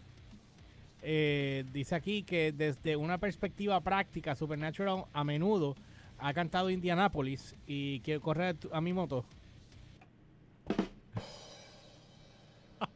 Eh, 1.02 1.64
dice 1.72 1.96
aquí 1.96 2.22
que 2.22 2.52
desde 2.52 2.94
una 2.94 3.18
perspectiva 3.18 3.80
práctica, 3.80 4.36
Supernatural 4.36 5.06
a 5.12 5.24
menudo 5.24 5.74
ha 6.20 6.32
cantado 6.32 6.70
Indianapolis 6.70 7.56
y 7.66 7.98
quiero 8.02 8.20
correr 8.20 8.54
a 8.72 8.80
mi 8.80 8.92
moto. 8.92 9.24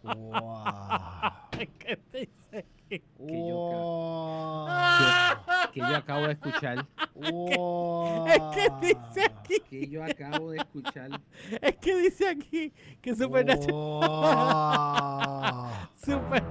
¿Qué 1.80 1.98
dice? 2.12 2.66
Que 2.88 3.02
yo, 3.26 4.68
que 5.72 5.80
yo 5.80 5.96
acabo 5.96 6.28
de 6.28 6.32
escuchar. 6.34 6.86
Es 7.16 8.40
que 8.54 8.68
dice 8.80 9.24
aquí, 9.24 9.60
Que 9.70 9.86
yo 9.88 10.02
acabo 10.02 10.50
de 10.50 10.58
escuchar. 10.58 11.20
es 11.62 11.76
que 11.76 11.96
dice 11.96 12.28
aquí 12.28 12.72
que 13.00 13.14
Supernatural, 13.14 13.72
Wow. 13.72 15.70
Super- 16.04 16.42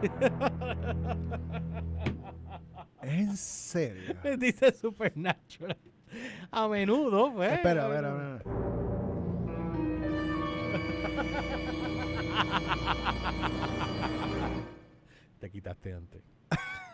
en 3.02 3.36
serio. 3.36 4.16
dice 4.40 4.72
Supernatural. 4.74 5.78
A 6.52 6.68
menudo, 6.68 7.34
pues. 7.34 7.52
Espera, 7.54 7.86
a 7.86 7.88
ver, 7.90 8.06
a 8.06 8.14
ver. 8.14 8.44
Te 15.40 15.50
quitaste 15.50 15.94
antes. 15.94 16.22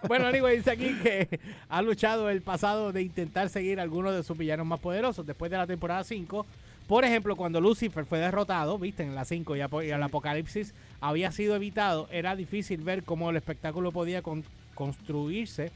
Bueno, 0.08 0.28
anyway, 0.28 0.58
dice 0.58 0.72
aquí 0.72 0.96
que 1.04 1.40
ha 1.68 1.82
luchado 1.82 2.30
el 2.30 2.42
pasado 2.42 2.92
de 2.92 3.02
intentar 3.02 3.50
seguir 3.50 3.80
algunos 3.80 4.16
de 4.16 4.24
sus 4.24 4.38
villanos 4.38 4.66
más 4.66 4.80
poderosos 4.80 5.26
después 5.26 5.52
de 5.52 5.58
la 5.58 5.68
temporada 5.68 6.04
5. 6.04 6.46
Por 6.88 7.06
ejemplo, 7.06 7.36
cuando 7.36 7.62
Lucifer 7.62 8.06
fue 8.06 8.20
derrotado, 8.20 8.80
viste, 8.80 9.04
en 9.04 9.14
la 9.14 9.26
5 9.26 9.56
y, 9.56 9.60
el 9.60 10.04
apocalipsis 10.04 10.74
había 11.02 11.32
sido 11.32 11.56
evitado, 11.56 12.08
era 12.12 12.36
difícil 12.36 12.82
ver 12.82 13.04
cómo 13.04 13.30
el 13.30 13.36
espectáculo 13.36 13.92
podía 13.92 14.22
con- 14.22 14.44
construirse 14.74 15.72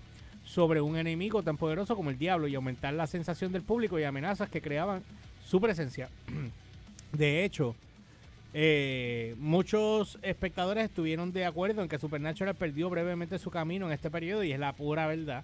sobre 0.46 0.82
un 0.82 0.98
enemigo 0.98 1.44
tan 1.44 1.58
poderoso 1.58 1.96
como 1.96 2.10
el 2.10 2.18
diablo 2.18 2.48
y 2.48 2.56
aumentar 2.56 2.94
la 2.94 3.08
sensación 3.08 3.52
del 3.52 3.62
público 3.62 4.00
y 4.00 4.04
amenazas 4.04 4.50
que 4.50 4.62
creaban 4.62 5.04
su 5.46 5.62
presencia. 5.62 6.10
De 7.12 7.44
hecho, 7.46 7.76
eh, 8.54 9.36
muchos 9.40 10.20
espectadores 10.22 10.86
estuvieron 10.86 11.32
de 11.34 11.46
acuerdo 11.46 11.82
en 11.82 11.90
que 11.90 11.98
Supernatural 11.98 12.56
perdió 12.56 12.90
brevemente 12.90 13.40
su 13.40 13.50
camino 13.50 13.88
en 13.88 13.94
este 13.94 14.12
periodo 14.12 14.44
y 14.44 14.52
es 14.52 14.60
la 14.60 14.74
pura 14.74 15.08
verdad. 15.08 15.44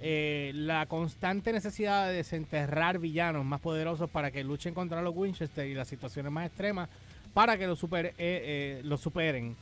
eh, 0.00 0.52
la 0.54 0.86
constante 0.86 1.52
necesidad 1.52 2.08
de 2.08 2.14
desenterrar 2.14 2.98
villanos 2.98 3.44
más 3.44 3.60
poderosos 3.60 4.10
para 4.10 4.30
que 4.30 4.44
luchen 4.44 4.74
contra 4.74 5.02
los 5.02 5.16
Winchester 5.16 5.66
y 5.66 5.74
las 5.74 5.88
situaciones 5.88 6.30
más 6.30 6.46
extremas 6.46 6.88
para 7.32 7.58
que 7.58 7.66
los, 7.66 7.78
super, 7.78 8.06
eh, 8.06 8.14
eh, 8.18 8.80
los 8.84 9.00
superen 9.00 9.56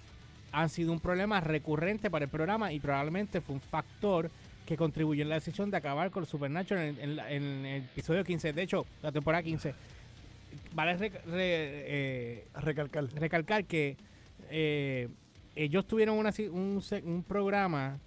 han 0.53 0.69
sido 0.69 0.93
un 0.93 1.01
problema 1.01 1.41
recurrente 1.41 2.11
para 2.11 2.27
el 2.27 2.31
programa 2.31 2.73
y 2.73 2.81
probablemente 2.81 3.41
fue 3.41 3.55
un 3.55 3.61
factor 3.61 4.31
que 4.67 4.77
contribuyó 4.77 5.23
en 5.23 5.31
la 5.31 5.37
decisión 5.37 5.71
de 5.71 5.79
acabar 5.79 6.11
con 6.11 6.27
Supernatural 6.27 6.95
en, 7.01 7.19
en 7.19 7.67
el 7.67 7.83
episodio 7.85 8.23
15. 8.23 8.53
De 8.53 8.63
hecho, 8.63 8.85
la 9.03 9.11
temporada 9.11 9.43
15. 9.43 9.75
Vale 10.75 10.97
re- 10.97 11.09
re- 11.11 11.23
eh, 11.37 12.49
Recalcar. 12.55 13.05
recalcar 13.15 13.65
que 13.65 13.97
eh, 14.51 15.09
ellos 15.55 15.87
tuvieron 15.87 16.17
una 16.19 16.33
un, 16.51 16.83
un 17.05 17.23
programa 17.25 17.99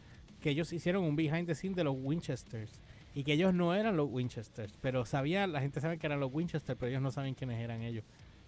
que 0.41 0.49
ellos 0.51 0.71
hicieron 0.73 1.03
un 1.03 1.15
behind 1.15 1.47
the 1.47 1.55
scenes 1.55 1.75
de 1.75 1.83
los 1.83 1.95
Winchesters 1.97 2.81
y 3.15 3.23
que 3.23 3.33
ellos 3.33 3.53
no 3.53 3.73
eran 3.73 3.95
los 3.97 4.09
Winchesters, 4.11 4.77
pero 4.81 5.05
sabían, 5.05 5.51
la 5.53 5.61
gente 5.61 5.79
sabe 5.79 5.97
que 5.97 6.05
eran 6.05 6.19
los 6.19 6.31
Winchesters, 6.33 6.77
pero 6.77 6.89
ellos 6.89 7.01
no 7.01 7.11
saben 7.11 7.33
quiénes 7.33 7.59
eran 7.61 7.81
ellos. 7.81 8.03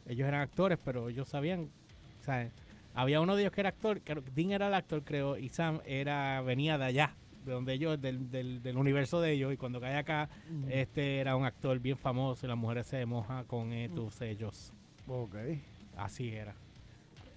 Ellos 0.05 0.27
eran 0.27 0.41
actores, 0.41 0.77
pero 0.83 1.09
ellos 1.09 1.27
sabían, 1.29 1.69
¿sabes? 2.21 2.51
Había 2.93 3.21
uno 3.21 3.35
de 3.35 3.43
ellos 3.43 3.53
que 3.53 3.61
era 3.61 3.69
actor, 3.69 4.01
que 4.01 4.15
Dean 4.35 4.51
era 4.51 4.67
el 4.67 4.73
actor, 4.73 5.03
creo, 5.03 5.37
y 5.37 5.49
Sam 5.49 5.79
era 5.85 6.41
venía 6.41 6.77
de 6.77 6.85
allá, 6.85 7.15
de 7.47 7.53
donde 7.53 7.73
ellos, 7.73 7.99
del, 7.99 8.29
del, 8.29 8.61
del 8.61 8.77
universo 8.77 9.19
de 9.21 9.31
ellos, 9.31 9.53
y 9.53 9.57
cuando 9.57 9.79
cae 9.79 9.95
acá, 9.95 10.29
Mm. 10.49 10.65
este 10.69 11.19
era 11.19 11.35
un 11.35 11.45
actor 11.45 11.79
bien 11.79 11.97
famoso 11.97 12.45
y 12.45 12.49
las 12.49 12.57
mujeres 12.57 12.87
se 12.87 13.05
mojan 13.05 13.45
con 13.45 13.71
estos 13.73 14.21
ellos. 14.21 14.73
Ok. 15.07 15.35
Así 15.95 16.29
era. 16.29 16.55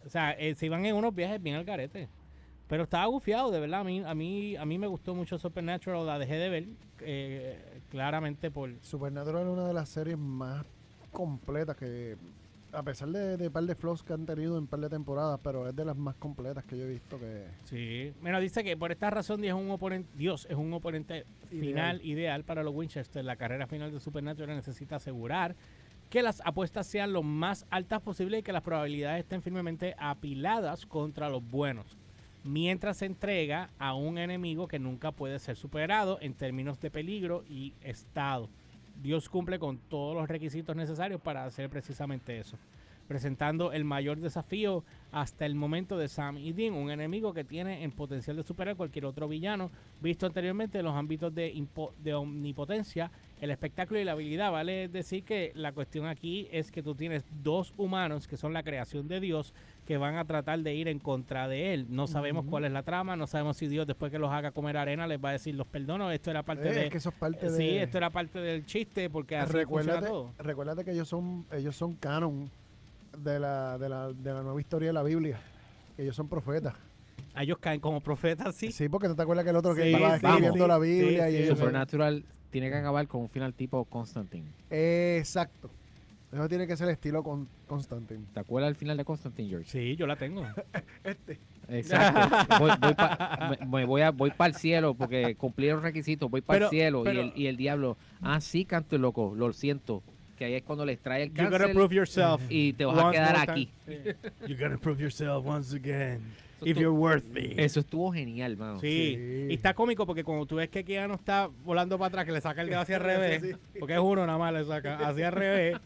O 0.04 0.08
sea, 0.08 0.32
eh, 0.32 0.54
se 0.54 0.66
iban 0.66 0.84
en 0.86 0.96
unos 0.96 1.14
viajes 1.14 1.42
bien 1.42 1.56
al 1.56 1.64
garete. 1.64 2.08
Pero 2.68 2.84
estaba 2.84 3.06
gufiado, 3.06 3.50
de 3.50 3.58
verdad. 3.60 3.80
A 3.80 3.84
mí, 3.84 4.00
a 4.04 4.14
mí, 4.14 4.56
a 4.56 4.64
mí 4.64 4.78
me 4.78 4.86
gustó 4.86 5.14
mucho 5.14 5.38
Supernatural. 5.38 6.06
La 6.06 6.18
dejé 6.18 6.34
de 6.36 6.48
ver 6.48 6.68
eh, 7.00 7.80
claramente 7.88 8.50
por... 8.50 8.70
Supernatural 8.80 9.42
es 9.42 9.48
una 9.52 9.66
de 9.66 9.74
las 9.74 9.88
series 9.88 10.16
más 10.18 10.64
completas 11.10 11.76
que, 11.76 12.16
a 12.72 12.82
pesar 12.82 13.08
de, 13.08 13.36
de 13.36 13.50
par 13.50 13.64
de 13.64 13.74
flows 13.74 14.02
que 14.02 14.12
han 14.12 14.26
tenido 14.26 14.58
en 14.58 14.66
par 14.66 14.80
de 14.80 14.88
temporadas, 14.88 15.40
pero 15.42 15.68
es 15.68 15.74
de 15.74 15.84
las 15.84 15.96
más 15.96 16.14
completas 16.16 16.64
que 16.64 16.78
yo 16.78 16.84
he 16.84 16.88
visto 16.88 17.18
que... 17.18 17.46
Sí. 17.64 18.12
Bueno, 18.20 18.40
dice 18.40 18.64
que 18.64 18.76
por 18.76 18.92
esta 18.92 19.10
razón 19.10 19.40
Dios 19.40 19.56
es 19.56 19.64
un 19.64 19.70
oponente, 19.70 20.08
Dios 20.16 20.46
es 20.50 20.56
un 20.56 20.72
oponente 20.72 21.24
final 21.48 22.04
ideal 22.04 22.44
para 22.44 22.62
los 22.62 22.74
Winchester. 22.74 23.24
La 23.24 23.36
carrera 23.36 23.66
final 23.66 23.92
de 23.92 24.00
Supernatural 24.00 24.56
necesita 24.56 24.96
asegurar 24.96 25.56
que 26.10 26.22
las 26.22 26.42
apuestas 26.44 26.86
sean 26.86 27.12
lo 27.12 27.22
más 27.22 27.66
altas 27.70 28.02
posible 28.02 28.38
y 28.38 28.42
que 28.42 28.52
las 28.52 28.62
probabilidades 28.62 29.20
estén 29.20 29.42
firmemente 29.42 29.94
apiladas 29.98 30.84
contra 30.84 31.28
los 31.28 31.42
buenos. 31.48 31.96
Mientras 32.42 32.98
se 32.98 33.06
entrega 33.06 33.70
a 33.78 33.94
un 33.94 34.18
enemigo 34.18 34.66
que 34.66 34.78
nunca 34.78 35.12
puede 35.12 35.38
ser 35.38 35.56
superado 35.56 36.18
en 36.20 36.34
términos 36.34 36.80
de 36.80 36.90
peligro 36.90 37.44
y 37.48 37.74
estado. 37.82 38.48
Dios 39.02 39.28
cumple 39.28 39.58
con 39.58 39.78
todos 39.78 40.14
los 40.14 40.28
requisitos 40.28 40.76
necesarios 40.76 41.20
para 41.20 41.44
hacer 41.44 41.68
precisamente 41.70 42.38
eso 42.38 42.56
presentando 43.10 43.72
el 43.72 43.84
mayor 43.84 44.20
desafío 44.20 44.84
hasta 45.10 45.44
el 45.44 45.56
momento 45.56 45.98
de 45.98 46.06
Sam 46.06 46.38
y 46.38 46.52
Dean, 46.52 46.74
un 46.74 46.92
enemigo 46.92 47.34
que 47.34 47.42
tiene 47.42 47.82
el 47.82 47.90
potencial 47.90 48.36
de 48.36 48.44
superar 48.44 48.76
cualquier 48.76 49.04
otro 49.04 49.26
villano 49.26 49.72
visto 50.00 50.26
anteriormente 50.26 50.78
en 50.78 50.84
los 50.84 50.94
ámbitos 50.94 51.34
de, 51.34 51.66
de 52.04 52.14
omnipotencia, 52.14 53.10
el 53.40 53.50
espectáculo 53.50 53.98
y 53.98 54.04
la 54.04 54.12
habilidad. 54.12 54.52
Vale 54.52 54.86
decir 54.86 55.24
que 55.24 55.50
la 55.56 55.72
cuestión 55.72 56.06
aquí 56.06 56.46
es 56.52 56.70
que 56.70 56.84
tú 56.84 56.94
tienes 56.94 57.24
dos 57.42 57.74
humanos 57.76 58.28
que 58.28 58.36
son 58.36 58.52
la 58.52 58.62
creación 58.62 59.08
de 59.08 59.18
Dios 59.18 59.54
que 59.90 59.96
van 59.98 60.14
a 60.18 60.24
tratar 60.24 60.60
de 60.60 60.72
ir 60.72 60.86
en 60.86 61.00
contra 61.00 61.48
de 61.48 61.74
él. 61.74 61.86
No 61.88 62.06
sabemos 62.06 62.44
cuál 62.48 62.64
es 62.64 62.70
la 62.70 62.84
trama, 62.84 63.16
no 63.16 63.26
sabemos 63.26 63.56
si 63.56 63.66
Dios 63.66 63.88
después 63.88 64.12
que 64.12 64.20
los 64.20 64.30
haga 64.30 64.52
comer 64.52 64.76
arena 64.76 65.04
les 65.08 65.18
va 65.18 65.30
a 65.30 65.32
decir 65.32 65.52
los 65.56 65.66
perdono, 65.66 66.12
esto 66.12 66.30
era 66.30 66.44
parte 66.44 66.68
Eh, 66.68 66.72
de... 66.72 66.84
es 66.84 66.90
que 66.92 66.98
eso 66.98 67.08
es 67.08 67.14
parte 67.16 67.50
de... 67.50 67.56
Sí, 67.56 67.70
esto 67.76 67.98
era 67.98 68.08
parte 68.10 68.38
del 68.38 68.64
chiste 68.64 69.10
porque 69.10 69.36
así 69.36 69.52
recuérdate, 69.52 70.06
todo. 70.06 70.32
recuérdate 70.38 70.84
que 70.84 70.92
ellos 70.92 71.08
son 71.08 71.44
ellos 71.50 71.74
son 71.74 71.94
canon 71.96 72.48
de 73.18 73.40
la, 73.40 73.78
de, 73.78 73.88
la, 73.88 74.12
de 74.12 74.32
la 74.32 74.42
nueva 74.44 74.60
historia 74.60 74.90
de 74.90 74.92
la 74.92 75.02
Biblia. 75.02 75.40
Que 75.96 76.02
ellos 76.04 76.14
son 76.14 76.28
profetas. 76.28 76.74
A 77.34 77.42
Ellos 77.42 77.58
caen 77.58 77.80
como 77.80 78.00
profetas, 78.00 78.54
sí. 78.54 78.70
Sí, 78.70 78.88
porque 78.88 79.08
tú 79.08 79.16
te 79.16 79.22
acuerdas 79.22 79.42
que 79.44 79.50
el 79.50 79.56
otro 79.56 79.74
que 79.74 79.82
Sí, 79.82 79.92
estaba 79.92 80.20
sí, 80.20 80.24
escribiendo 80.24 80.64
sí, 80.66 80.68
la 80.68 80.78
Biblia 80.78 81.26
sí, 81.28 81.32
y 81.34 81.36
sí, 81.38 81.42
ellos- 81.42 81.58
Supernatural 81.58 82.24
tiene 82.50 82.70
que 82.70 82.76
acabar 82.76 83.08
con 83.08 83.22
un 83.22 83.28
final 83.28 83.54
tipo 83.54 83.84
Constantine. 83.86 84.46
Exacto. 84.70 85.68
Eso 86.32 86.48
tiene 86.48 86.66
que 86.66 86.76
ser 86.76 86.86
el 86.86 86.92
estilo 86.92 87.22
con 87.24 87.48
Constantine. 87.66 88.24
¿Te 88.32 88.40
acuerdas 88.40 88.68
del 88.68 88.76
final 88.76 88.96
de 88.96 89.04
Constantine, 89.04 89.48
George? 89.48 89.68
Sí, 89.70 89.96
yo 89.96 90.06
la 90.06 90.16
tengo. 90.16 90.46
Este. 91.04 91.38
Exacto. 91.68 92.36
voy, 92.60 92.70
voy 92.80 92.94
pa- 92.94 93.56
me- 93.60 93.66
me 93.66 93.84
voy, 93.84 94.02
a, 94.02 94.10
voy 94.10 94.30
para 94.30 94.48
el 94.48 94.54
cielo 94.54 94.94
porque 94.94 95.34
cumplí 95.34 95.68
los 95.70 95.82
requisitos. 95.82 96.30
Voy 96.30 96.40
para 96.40 96.64
el 96.66 96.70
cielo 96.70 97.02
pero- 97.04 97.22
y, 97.22 97.28
el, 97.28 97.32
y 97.36 97.46
el 97.48 97.56
diablo. 97.56 97.96
Ah, 98.20 98.40
sí, 98.40 98.64
canto 98.64 98.96
el 98.96 99.02
loco. 99.02 99.34
Lo 99.36 99.52
siento. 99.52 100.02
Que 100.38 100.44
ahí 100.46 100.54
es 100.54 100.62
cuando 100.62 100.86
les 100.86 100.98
trae 101.00 101.24
el 101.24 101.28
You 101.30 101.44
gotta 101.44 101.50
cáncer 101.58 101.74
prove 101.74 101.94
yourself. 101.94 102.40
y 102.48 102.72
te 102.74 102.84
vas 102.86 102.96
a 102.98 103.06
once 103.06 103.18
quedar 103.18 103.50
aquí. 103.50 103.68
You 104.48 104.56
gotta 104.58 104.78
prove 104.78 105.02
yourself 105.02 105.44
once 105.46 105.76
again. 105.76 106.22
Eso 106.60 106.66
If 106.66 106.76
estuvo- 106.76 106.80
you're 106.82 106.98
worthy. 106.98 107.54
Eso 107.56 107.80
estuvo 107.80 108.12
genial, 108.12 108.56
mano. 108.56 108.78
Sí. 108.80 109.14
Sí. 109.16 109.46
y 109.50 109.54
está 109.54 109.72
cómico 109.74 110.06
porque 110.06 110.24
cuando 110.24 110.44
tú 110.46 110.56
ves 110.56 110.68
que 110.68 110.84
Keanu 110.84 111.14
está 111.14 111.48
volando 111.64 111.98
para 111.98 112.08
atrás, 112.08 112.24
que 112.26 112.32
le 112.32 112.40
saca 112.40 112.60
el 112.62 112.68
dedo 112.68 112.80
hacia 112.80 112.96
al 112.96 113.02
revés, 113.04 113.56
porque 113.78 113.94
es 113.94 113.98
uno 114.00 114.26
nada 114.26 114.38
más 114.38 114.52
le 114.52 114.64
saca, 114.64 114.96
hacia 115.08 115.28
al 115.28 115.32
revés, 115.32 115.78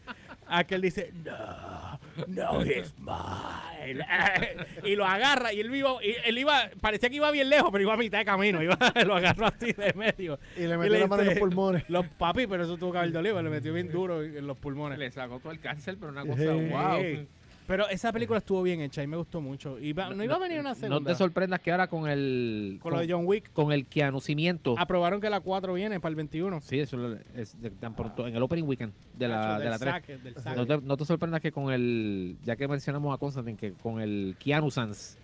aquel 0.47 0.81
dice, 0.81 1.11
no, 1.23 1.99
no, 2.27 2.61
he's 2.65 2.93
mine. 2.99 3.65
y 4.83 4.95
lo 4.95 5.05
agarra 5.05 5.53
y 5.53 5.59
él 5.59 5.73
iba, 5.73 6.03
y 6.03 6.15
él 6.25 6.37
iba, 6.37 6.69
parecía 6.81 7.09
que 7.09 7.15
iba 7.17 7.29
bien 7.31 7.49
lejos, 7.49 7.69
pero 7.71 7.83
iba 7.83 7.93
a 7.93 7.97
mitad 7.97 8.17
de 8.17 8.25
camino, 8.25 8.61
iba, 8.63 8.77
lo 9.05 9.15
agarró 9.15 9.47
así 9.47 9.73
de 9.73 9.93
medio. 9.93 10.39
Y 10.57 10.61
le 10.61 10.73
Y 10.73 10.77
metió 10.77 10.93
le 10.93 10.99
la 11.01 11.07
mano 11.07 11.21
en 11.23 11.29
los 11.29 11.37
pulmones. 11.39 11.89
Los 11.89 12.07
papi, 12.07 12.47
pero 12.47 12.63
eso 12.63 12.77
tuvo 12.77 12.91
que 12.93 12.97
haber 12.99 13.11
dolido, 13.11 13.41
le 13.41 13.49
metió 13.49 13.73
bien 13.73 13.91
duro 13.91 14.23
en 14.23 14.47
los 14.47 14.57
pulmones. 14.57 14.97
Le 14.97 15.11
sacó 15.11 15.39
todo 15.39 15.51
el 15.51 15.59
cáncer, 15.59 15.97
pero 15.99 16.11
una 16.11 16.25
cosa, 16.25 16.41
Sí. 16.41 16.47
wow. 16.69 17.27
Pero 17.67 17.87
esa 17.89 18.13
película 18.13 18.37
estuvo 18.39 18.61
bien 18.61 18.79
hecha 18.81 19.01
y 19.01 19.07
me 19.07 19.17
gustó 19.17 19.41
mucho. 19.41 19.79
Iba- 19.79 20.11
no 20.13 20.23
iba 20.23 20.35
a 20.35 20.39
venir 20.39 20.59
una 20.59 20.75
segunda. 20.75 20.99
No 20.99 21.05
te 21.05 21.15
sorprendas 21.15 21.59
que 21.61 21.71
ahora 21.71 21.87
con 21.87 22.07
el 22.07 22.77
con 22.81 22.93
lo 22.93 22.99
de 22.99 23.11
John 23.11 23.25
Wick. 23.25 23.51
con 23.53 23.71
el 23.71 23.85
Keanucimiento. 23.87 24.75
Aprobaron 24.77 25.19
que 25.19 25.29
la 25.29 25.39
4 25.39 25.73
viene 25.73 25.99
para 25.99 26.11
el 26.11 26.15
21. 26.15 26.61
Sí, 26.61 26.79
eso 26.79 27.15
es 27.35 27.59
de- 27.59 27.71
tan 27.71 27.95
pronto 27.95 28.27
en 28.27 28.35
el 28.35 28.43
opening 28.43 28.63
weekend 28.65 28.93
de 29.17 29.27
la, 29.27 29.35
Nacho, 29.47 29.59
de 29.63 29.69
la 29.69 29.79
3. 29.79 29.93
saque, 29.93 30.17
del 30.17 30.35
saque. 30.35 30.55
No 30.55 30.65
te, 30.67 30.77
no 30.81 30.97
te 30.97 31.05
sorprendas 31.05 31.41
que 31.41 31.51
con 31.51 31.71
el, 31.73 32.37
ya 32.43 32.55
que 32.55 32.67
mencionamos 32.67 33.13
a 33.13 33.17
Constantine, 33.17 33.57
que 33.57 33.73
con 33.73 33.99
el 33.99 34.35
Keanu 34.39 34.69
Sans, 34.69 35.17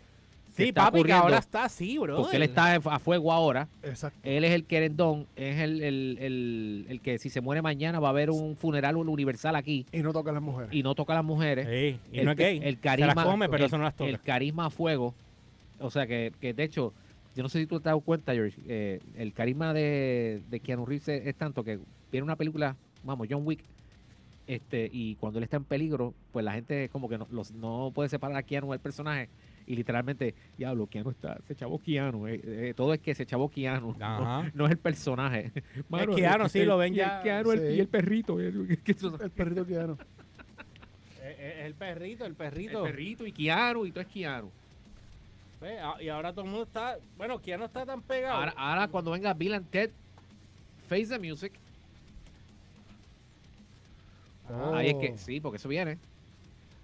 Sí, 0.51 0.63
está 0.69 0.91
papi, 0.91 1.03
que 1.03 1.13
ahora 1.13 1.37
está 1.37 1.63
así, 1.65 1.97
bro. 1.97 2.17
porque 2.17 2.35
él 2.37 2.43
está 2.43 2.75
a 2.75 2.99
fuego 2.99 3.31
ahora, 3.31 3.67
Exacto. 3.83 4.19
él 4.23 4.43
es 4.43 4.51
el 4.51 4.65
querendón, 4.65 5.25
es 5.35 5.59
el, 5.59 5.81
el, 5.81 6.17
el, 6.19 6.85
el 6.89 7.01
que 7.01 7.17
si 7.19 7.29
se 7.29 7.39
muere 7.41 7.61
mañana 7.61 7.99
va 7.99 8.09
a 8.09 8.11
haber 8.11 8.29
un 8.29 8.57
funeral 8.57 8.97
universal 8.97 9.55
aquí 9.55 9.85
Y 9.91 9.99
no 10.03 10.11
toca 10.11 10.31
a 10.31 10.33
las 10.33 10.43
mujeres. 10.43 10.73
y 10.73 10.83
no 10.83 10.93
toca 10.93 11.13
a 11.13 11.15
las 11.17 11.25
mujeres. 11.25 11.67
Sí, 11.67 11.99
y 12.11 12.19
el, 12.19 12.25
no 12.25 12.31
es 12.31 12.37
gay. 12.37 12.59
el 12.63 12.75
Se 12.75 12.81
carisma, 12.81 13.15
las 13.15 13.25
come, 13.25 13.47
pero 13.47 13.63
el, 13.63 13.67
eso 13.67 13.77
no 13.77 13.83
las 13.85 13.95
toca. 13.95 14.09
el 14.09 14.19
carisma 14.19 14.65
a 14.65 14.69
fuego, 14.69 15.13
o 15.79 15.89
sea 15.89 16.05
que, 16.05 16.33
que 16.41 16.53
de 16.53 16.63
hecho, 16.63 16.93
yo 17.35 17.43
no 17.43 17.49
sé 17.49 17.59
si 17.59 17.65
tú 17.65 17.75
te 17.79 17.83
has 17.83 17.91
dado 17.91 18.01
cuenta, 18.01 18.33
George, 18.33 18.59
eh, 18.67 18.99
el 19.17 19.31
carisma 19.33 19.73
de, 19.73 20.41
de 20.49 20.59
Keanu 20.59 20.85
Reeves 20.85 21.07
es, 21.07 21.27
es 21.27 21.35
tanto 21.35 21.63
que 21.63 21.79
viene 22.11 22.23
una 22.25 22.35
película, 22.35 22.75
vamos, 23.05 23.27
John 23.31 23.43
Wick, 23.47 23.63
este, 24.47 24.89
y 24.91 25.15
cuando 25.15 25.39
él 25.39 25.43
está 25.43 25.55
en 25.55 25.63
peligro, 25.63 26.13
pues 26.33 26.43
la 26.43 26.51
gente 26.51 26.89
como 26.89 27.07
que 27.07 27.17
no, 27.17 27.25
los, 27.31 27.51
no 27.53 27.91
puede 27.95 28.09
separar 28.09 28.35
a 28.35 28.43
Keanu 28.43 28.71
del 28.71 28.79
personaje. 28.81 29.29
Y 29.71 29.75
literalmente, 29.77 30.35
diablo, 30.57 30.85
Keanu 30.85 31.11
está, 31.11 31.39
se 31.47 31.55
chavó 31.55 31.79
Keanu. 31.79 32.27
eh, 32.27 32.41
eh, 32.43 32.73
todo 32.75 32.93
es 32.93 32.99
que 32.99 33.15
se 33.15 33.25
chavó 33.25 33.47
Keanu. 33.49 33.95
No, 33.97 34.05
Ajá. 34.05 34.51
no 34.53 34.65
es 34.65 34.71
el 34.71 34.77
personaje. 34.77 35.49
Mano, 35.89 36.13
Keanu, 36.13 36.49
sí, 36.49 36.65
lo 36.65 36.77
ven 36.77 36.93
y 36.93 36.99
el 36.99 37.05
ya- 37.05 37.21
Keanu, 37.23 37.51
el- 37.53 37.75
y 37.75 37.79
el 37.79 37.87
perrito. 37.87 38.37
el- 38.41 38.77
perrito 39.33 39.65
Keanu. 39.65 39.97
Es, 41.23 41.39
es 41.39 41.65
el 41.65 41.73
perrito, 41.73 42.25
el 42.25 42.31
el 42.31 42.35
perrito. 42.35 42.83
perrito 42.83 43.25
y 43.25 43.31
Keanu 43.31 43.85
y 43.85 43.91
todo 43.91 44.01
es 44.01 44.07
Keanu. 44.07 44.49
A- 45.61 46.03
Y 46.03 46.09
ahora 46.09 46.33
todo 46.33 46.43
el 46.43 46.49
mundo 46.51 46.63
está. 46.63 46.97
Bueno, 47.17 47.39
no 47.57 47.65
está 47.65 47.85
tan 47.85 48.01
pegado. 48.01 48.35
Ahora, 48.39 48.53
ahora 48.57 48.87
cuando 48.89 49.11
venga 49.11 49.33
Bill 49.33 49.53
and 49.53 49.69
Ted, 49.69 49.89
Face 50.89 51.05
the 51.07 51.17
Music, 51.17 51.53
Oh. 54.49 54.75
ahí 54.75 54.89
es 54.89 54.95
que, 54.95 55.17
sí, 55.17 55.39
porque 55.39 55.55
eso 55.55 55.69
viene. 55.69 55.97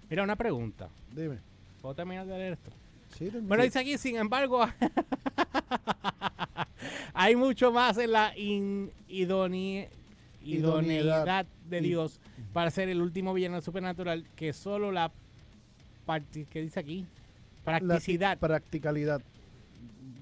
Mira, 0.08 0.22
una 0.22 0.36
pregunta. 0.36 0.88
Dime. 1.14 1.36
¿Puedo 1.82 1.94
terminar 1.94 2.24
de 2.26 2.38
leer 2.38 2.52
esto? 2.54 2.70
Sí. 3.16 3.30
Bueno, 3.42 3.64
dice 3.64 3.78
aquí, 3.80 3.98
sin 3.98 4.16
embargo, 4.16 4.64
hay 7.14 7.36
mucho 7.36 7.72
más 7.72 7.98
en 7.98 8.12
la 8.12 8.36
in- 8.36 8.90
idone- 9.08 9.88
Idoneidad. 10.42 11.46
de 11.68 11.80
Dios 11.80 12.20
para 12.52 12.70
ser 12.70 12.88
el 12.88 13.02
último 13.02 13.34
villano 13.34 13.60
supernatural 13.60 14.24
que 14.36 14.52
solo 14.52 14.92
la 14.92 15.10
¿qué 16.50 16.62
dice 16.62 16.80
aquí? 16.80 17.04
La 17.66 17.78
Practicidad. 17.80 18.38
Practicalidad. 18.38 19.20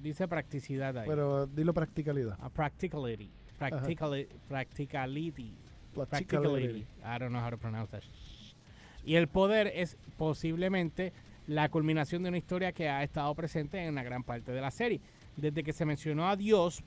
dice 0.03 0.27
practicidad 0.27 0.97
ahí. 0.99 1.07
Pero 1.09 1.47
dilo 1.47 1.73
practicalidad. 1.75 2.37
Practicality. 2.51 3.31
Practicali- 3.61 4.27
practicality. 4.49 4.49
Practicality. 4.49 5.55
Practicality. 5.95 6.87
I 7.05 7.19
don't 7.19 7.31
know 7.31 7.41
how 7.41 7.51
to 7.51 7.59
pronounce 7.59 7.91
that. 7.93 8.03
Y 9.05 9.15
el 9.15 9.29
poder 9.29 9.69
es 9.69 9.97
posiblemente 10.17 11.13
la 11.47 11.69
culminación 11.69 12.23
de 12.23 12.29
una 12.31 12.39
historia 12.39 12.73
que 12.73 12.89
ha 12.89 13.03
estado 13.03 13.35
presente 13.35 13.79
en 13.83 13.91
una 13.93 14.03
gran 14.03 14.23
parte 14.23 14.53
de 14.53 14.61
la 14.61 14.71
serie. 14.71 15.01
Desde 15.37 15.63
que 15.63 15.73
se 15.73 15.85
mencionó 15.85 16.29
a 16.29 16.37
Dios 16.37 16.83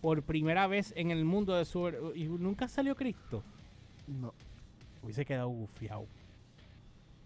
por 0.00 0.22
primera 0.22 0.66
vez 0.66 0.92
en 0.96 1.10
el 1.10 1.24
mundo 1.24 1.54
de 1.54 1.64
su... 1.64 2.12
Y 2.14 2.24
nunca 2.24 2.66
salió 2.68 2.94
Cristo. 2.96 3.42
No. 4.06 4.32
Hubiese 5.02 5.24
quedado 5.24 5.48
gufiado. 5.48 6.06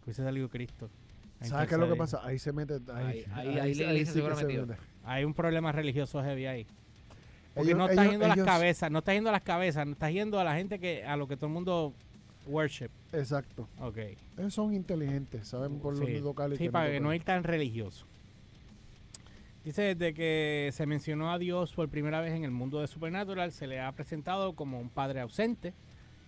Hubiese 0.05 0.23
salido 0.23 0.49
Cristo. 0.49 0.91
¿Sabes 1.41 1.69
qué 1.69 1.75
es 1.75 1.81
lo 1.81 1.88
que 1.88 1.97
pasa? 1.97 2.21
Ahí 2.25 2.38
se 2.38 2.53
mete. 2.53 2.75
Ahí, 2.93 3.25
Ahí- 3.33 3.49
ahí- 3.49 3.59
ahí 3.59 3.75
la 3.75 3.85
iglesia 3.93 4.35
se 4.37 4.45
mete. 4.47 4.76
Hay 5.05 5.25
un 5.25 5.35
problema 5.35 5.73
religioso 5.73 6.23
heavy 6.23 6.47
ahí. 6.47 6.67
Porque 7.55 7.69
Ellos- 7.71 7.79
no 7.79 7.85
estás 7.88 8.03
ellos- 8.05 8.12
yendo 8.12 8.25
a 8.25 8.29
las 8.29 8.37
ellos- 8.38 8.47
cabezas, 8.47 8.91
no 8.91 8.99
estás 8.99 9.14
yendo 9.14 9.31
a 9.31 9.33
las 9.33 9.43
cabezas, 9.43 9.87
no 9.87 9.93
estás 9.93 10.12
yendo 10.12 10.41
a 10.41 10.45
la 10.45 10.55
gente 10.57 10.79
que 10.79 11.05
a 11.05 11.17
lo 11.17 11.29
que 11.29 11.37
todo 11.37 11.47
el 11.47 11.53
mundo 11.53 11.93
worship. 12.46 12.90
Exacto. 13.12 13.68
Ok. 13.80 13.98
Ellos 14.38 14.54
son 14.54 14.74
inteligentes, 14.74 15.48
saben 15.48 15.78
por 15.78 15.96
Sí. 15.96 16.04
los 16.14 16.22
locales. 16.22 16.58
Sí, 16.58 16.68
para 16.68 16.90
que 16.90 17.00
no 17.00 17.12
ir 17.14 17.22
tan 17.24 17.44
religioso. 17.44 18.06
Dice 19.64 19.94
desde 19.94 20.12
que 20.12 20.70
se 20.72 20.84
mencionó 20.86 21.32
a 21.32 21.38
Dios 21.38 21.72
por 21.72 21.88
primera 21.88 22.20
vez 22.20 22.32
en 22.34 22.44
el 22.44 22.50
mundo 22.50 22.80
de 22.80 22.86
Supernatural, 22.86 23.50
se 23.50 23.66
le 23.66 23.80
ha 23.80 23.90
presentado 23.92 24.52
como 24.52 24.78
un 24.78 24.90
padre 24.90 25.20
ausente, 25.20 25.72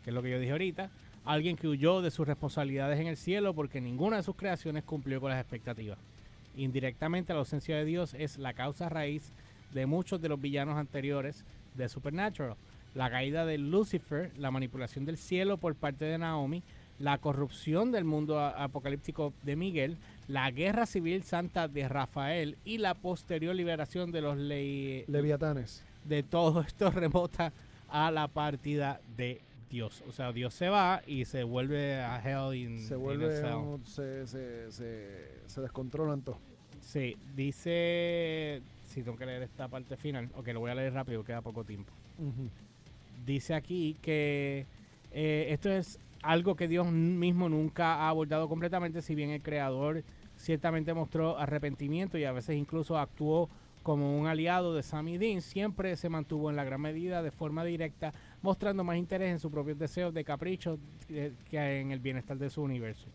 que 0.02 0.10
es 0.10 0.14
lo 0.14 0.22
que 0.22 0.30
yo 0.30 0.38
dije 0.40 0.52
ahorita, 0.52 0.90
alguien 1.24 1.56
que 1.56 1.68
huyó 1.68 2.00
de 2.00 2.10
sus 2.10 2.26
responsabilidades 2.26 2.98
en 2.98 3.08
el 3.08 3.16
cielo 3.18 3.52
porque 3.52 3.80
ninguna 3.80 4.16
de 4.16 4.22
sus 4.22 4.36
creaciones 4.36 4.84
cumplió 4.84 5.20
con 5.20 5.30
las 5.30 5.40
expectativas. 5.40 5.98
Indirectamente 6.56 7.34
la 7.34 7.40
ausencia 7.40 7.76
de 7.76 7.84
Dios 7.84 8.14
es 8.14 8.38
la 8.38 8.54
causa 8.54 8.88
raíz 8.88 9.32
de 9.74 9.84
muchos 9.84 10.22
de 10.22 10.30
los 10.30 10.40
villanos 10.40 10.78
anteriores 10.78 11.44
de 11.74 11.90
Supernatural. 11.90 12.56
La 12.96 13.10
caída 13.10 13.44
de 13.44 13.58
Lucifer, 13.58 14.32
la 14.38 14.50
manipulación 14.50 15.04
del 15.04 15.18
cielo 15.18 15.58
por 15.58 15.74
parte 15.74 16.04
de 16.06 16.16
Naomi, 16.18 16.62
la 16.98 17.18
corrupción 17.18 17.92
del 17.92 18.04
mundo 18.04 18.40
apocalíptico 18.40 19.34
de 19.42 19.54
Miguel, 19.54 19.98
la 20.28 20.50
guerra 20.50 20.86
civil 20.86 21.22
santa 21.22 21.68
de 21.68 21.86
Rafael 21.88 22.56
y 22.64 22.78
la 22.78 22.94
posterior 22.94 23.54
liberación 23.54 24.12
de 24.12 24.22
los 24.22 24.38
ley 24.38 25.04
Leviatanes. 25.08 25.84
de 26.04 26.22
todo 26.22 26.62
esto 26.62 26.90
remota 27.02 27.52
a 27.90 28.10
la 28.10 28.28
partida 28.28 28.98
de 29.16 29.42
Dios. 29.68 30.02
O 30.08 30.12
sea, 30.12 30.32
Dios 30.32 30.54
se 30.54 30.70
va 30.70 31.02
y 31.06 31.26
se 31.26 31.44
vuelve 31.44 32.00
a 32.00 32.18
hell 32.24 32.54
in, 32.56 32.78
Se 32.80 32.94
in 32.94 33.00
un- 33.00 33.84
se, 33.84 34.26
se, 34.26 34.72
se, 34.72 35.28
se 35.46 35.60
descontrolan 35.60 36.22
todos. 36.22 36.38
Sí, 36.80 37.14
dice. 37.34 38.62
Si 38.86 39.02
tengo 39.02 39.18
que 39.18 39.26
leer 39.26 39.42
esta 39.42 39.68
parte 39.68 39.96
final, 39.98 40.30
ok, 40.36 40.46
lo 40.48 40.60
voy 40.60 40.70
a 40.70 40.74
leer 40.76 40.94
rápido, 40.94 41.22
queda 41.24 41.42
poco 41.42 41.62
tiempo. 41.64 41.92
Ujú. 42.18 42.48
Dice 43.26 43.54
aquí 43.54 43.96
que 44.00 44.66
eh, 45.10 45.48
esto 45.50 45.70
es 45.70 45.98
algo 46.22 46.54
que 46.54 46.68
Dios 46.68 46.90
mismo 46.90 47.48
nunca 47.48 47.96
ha 47.96 48.08
abordado 48.08 48.48
completamente, 48.48 49.02
si 49.02 49.16
bien 49.16 49.30
el 49.30 49.42
creador 49.42 50.04
ciertamente 50.36 50.94
mostró 50.94 51.36
arrepentimiento 51.36 52.18
y 52.18 52.24
a 52.24 52.32
veces 52.32 52.56
incluso 52.56 52.98
actuó 52.98 53.48
como 53.82 54.18
un 54.18 54.26
aliado 54.26 54.74
de 54.74 54.82
Sammy 54.82 55.18
Dean, 55.18 55.42
siempre 55.42 55.96
se 55.96 56.08
mantuvo 56.08 56.50
en 56.50 56.56
la 56.56 56.64
gran 56.64 56.80
medida 56.80 57.22
de 57.22 57.30
forma 57.30 57.64
directa, 57.64 58.12
mostrando 58.42 58.84
más 58.84 58.96
interés 58.96 59.30
en 59.30 59.40
sus 59.40 59.50
propios 59.50 59.78
deseos 59.78 60.14
de 60.14 60.24
capricho 60.24 60.78
eh, 61.08 61.32
que 61.50 61.80
en 61.80 61.90
el 61.92 62.00
bienestar 62.00 62.38
de 62.38 62.50
su 62.50 62.62
universo. 62.62 63.08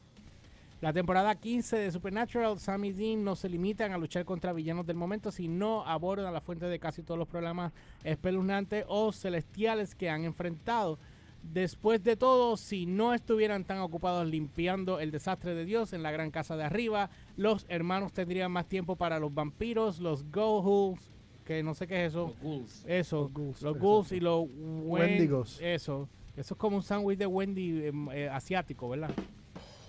La 0.82 0.92
temporada 0.92 1.36
15 1.36 1.78
de 1.78 1.92
Supernatural, 1.92 2.58
Sam 2.60 2.86
y 2.86 2.92
Dean 2.92 3.24
no 3.24 3.36
se 3.36 3.48
limitan 3.48 3.92
a 3.92 4.00
luchar 4.00 4.26
contra 4.26 4.52
villanos 4.52 4.88
del 4.88 4.96
momento, 4.98 5.32
sino 5.32 5.86
abordan 5.86 6.34
la 6.34 6.42
fuente 6.42 6.66
de 6.66 6.80
casi 6.80 7.04
todos 7.04 7.20
los 7.20 7.28
problemas 7.28 7.72
espeluznantes 8.04 8.86
o 8.88 9.12
celestiales 9.12 9.94
que 9.94 10.10
han 10.10 10.24
enfrentado. 10.24 10.98
Después 11.44 12.04
de 12.04 12.16
todo, 12.16 12.58
si 12.58 12.88
no 12.88 13.14
estuvieran 13.14 13.64
tan 13.64 13.80
ocupados 13.80 14.28
limpiando 14.28 15.00
el 15.00 15.12
desastre 15.12 15.54
de 15.54 15.66
Dios 15.66 15.94
en 15.94 16.02
la 16.02 16.12
gran 16.12 16.32
casa 16.32 16.56
de 16.58 16.64
arriba, 16.64 17.12
los 17.38 17.66
hermanos 17.70 18.12
tendrían 18.12 18.52
más 18.52 18.66
tiempo 18.68 18.96
para 18.96 19.20
los 19.20 19.32
vampiros, 19.34 20.00
los 20.00 20.24
Goa'ulds, 20.32 21.12
que 21.46 21.62
no 21.62 21.76
sé 21.76 21.86
qué 21.86 22.06
es 22.06 22.12
eso. 22.14 22.28
Los 22.28 22.40
ghouls. 22.42 22.86
Eso, 22.88 23.22
Los 23.22 23.34
ghouls, 23.34 23.62
los 23.62 23.78
ghouls 23.78 24.12
y 24.14 24.20
los 24.20 24.46
wen- 24.50 25.02
Wendigos. 25.02 25.60
Eso, 25.62 26.10
eso 26.36 26.54
es 26.56 26.58
como 26.60 26.78
un 26.78 26.84
sándwich 26.84 27.20
de 27.20 27.28
Wendy 27.28 27.86
em, 27.86 28.10
eh, 28.12 28.30
asiático, 28.30 28.90
¿verdad? 28.90 29.12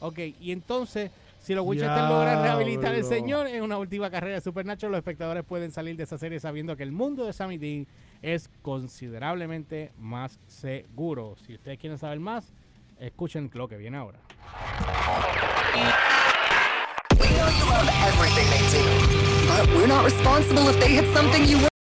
Ok, 0.03 0.19
y 0.41 0.51
entonces, 0.51 1.13
si 1.39 1.55
los 1.55 1.65
Winchester 1.65 2.03
logran 2.09 2.43
rehabilitar 2.43 2.93
al. 2.93 3.05
Señor 3.05 3.47
en 3.47 3.63
una 3.63 3.79
última 3.79 4.11
carrera 4.11 4.35
de 4.35 4.41
Supernatural, 4.41 4.91
los 4.91 4.99
espectadores 4.99 5.45
pueden 5.45 5.71
salir 5.71 5.97
de 5.97 6.03
esa 6.03 6.19
serie 6.19 6.41
sabiendo 6.41 6.77
que 6.77 6.83
el 6.83 6.91
mundo 6.91 7.25
de 7.25 7.33
Sammy 7.33 7.57
Dean 7.57 7.87
es 8.21 8.51
considerablemente 8.63 9.93
más 9.99 10.41
seguro. 10.49 11.37
Si 11.47 11.55
ustedes 11.55 11.79
quieren 11.79 11.99
saber 11.99 12.19
más, 12.19 12.53
escuchen 12.99 13.49
lo 13.55 13.69
que 13.69 13.77
viene 13.77 13.97
ahora. 13.97 14.19
We 17.21 17.29
know 17.29 17.49
you 17.49 17.65
love 17.71 17.89
everything 18.05 18.49
they 18.51 18.65
do, 18.73 18.83
but 19.47 19.69
we're 19.77 19.87
not 19.87 20.05
responsible 20.05 20.69
if 20.69 20.81
they 20.81 20.97
hit 20.97 21.07
something 21.15 21.47
you 21.47 21.72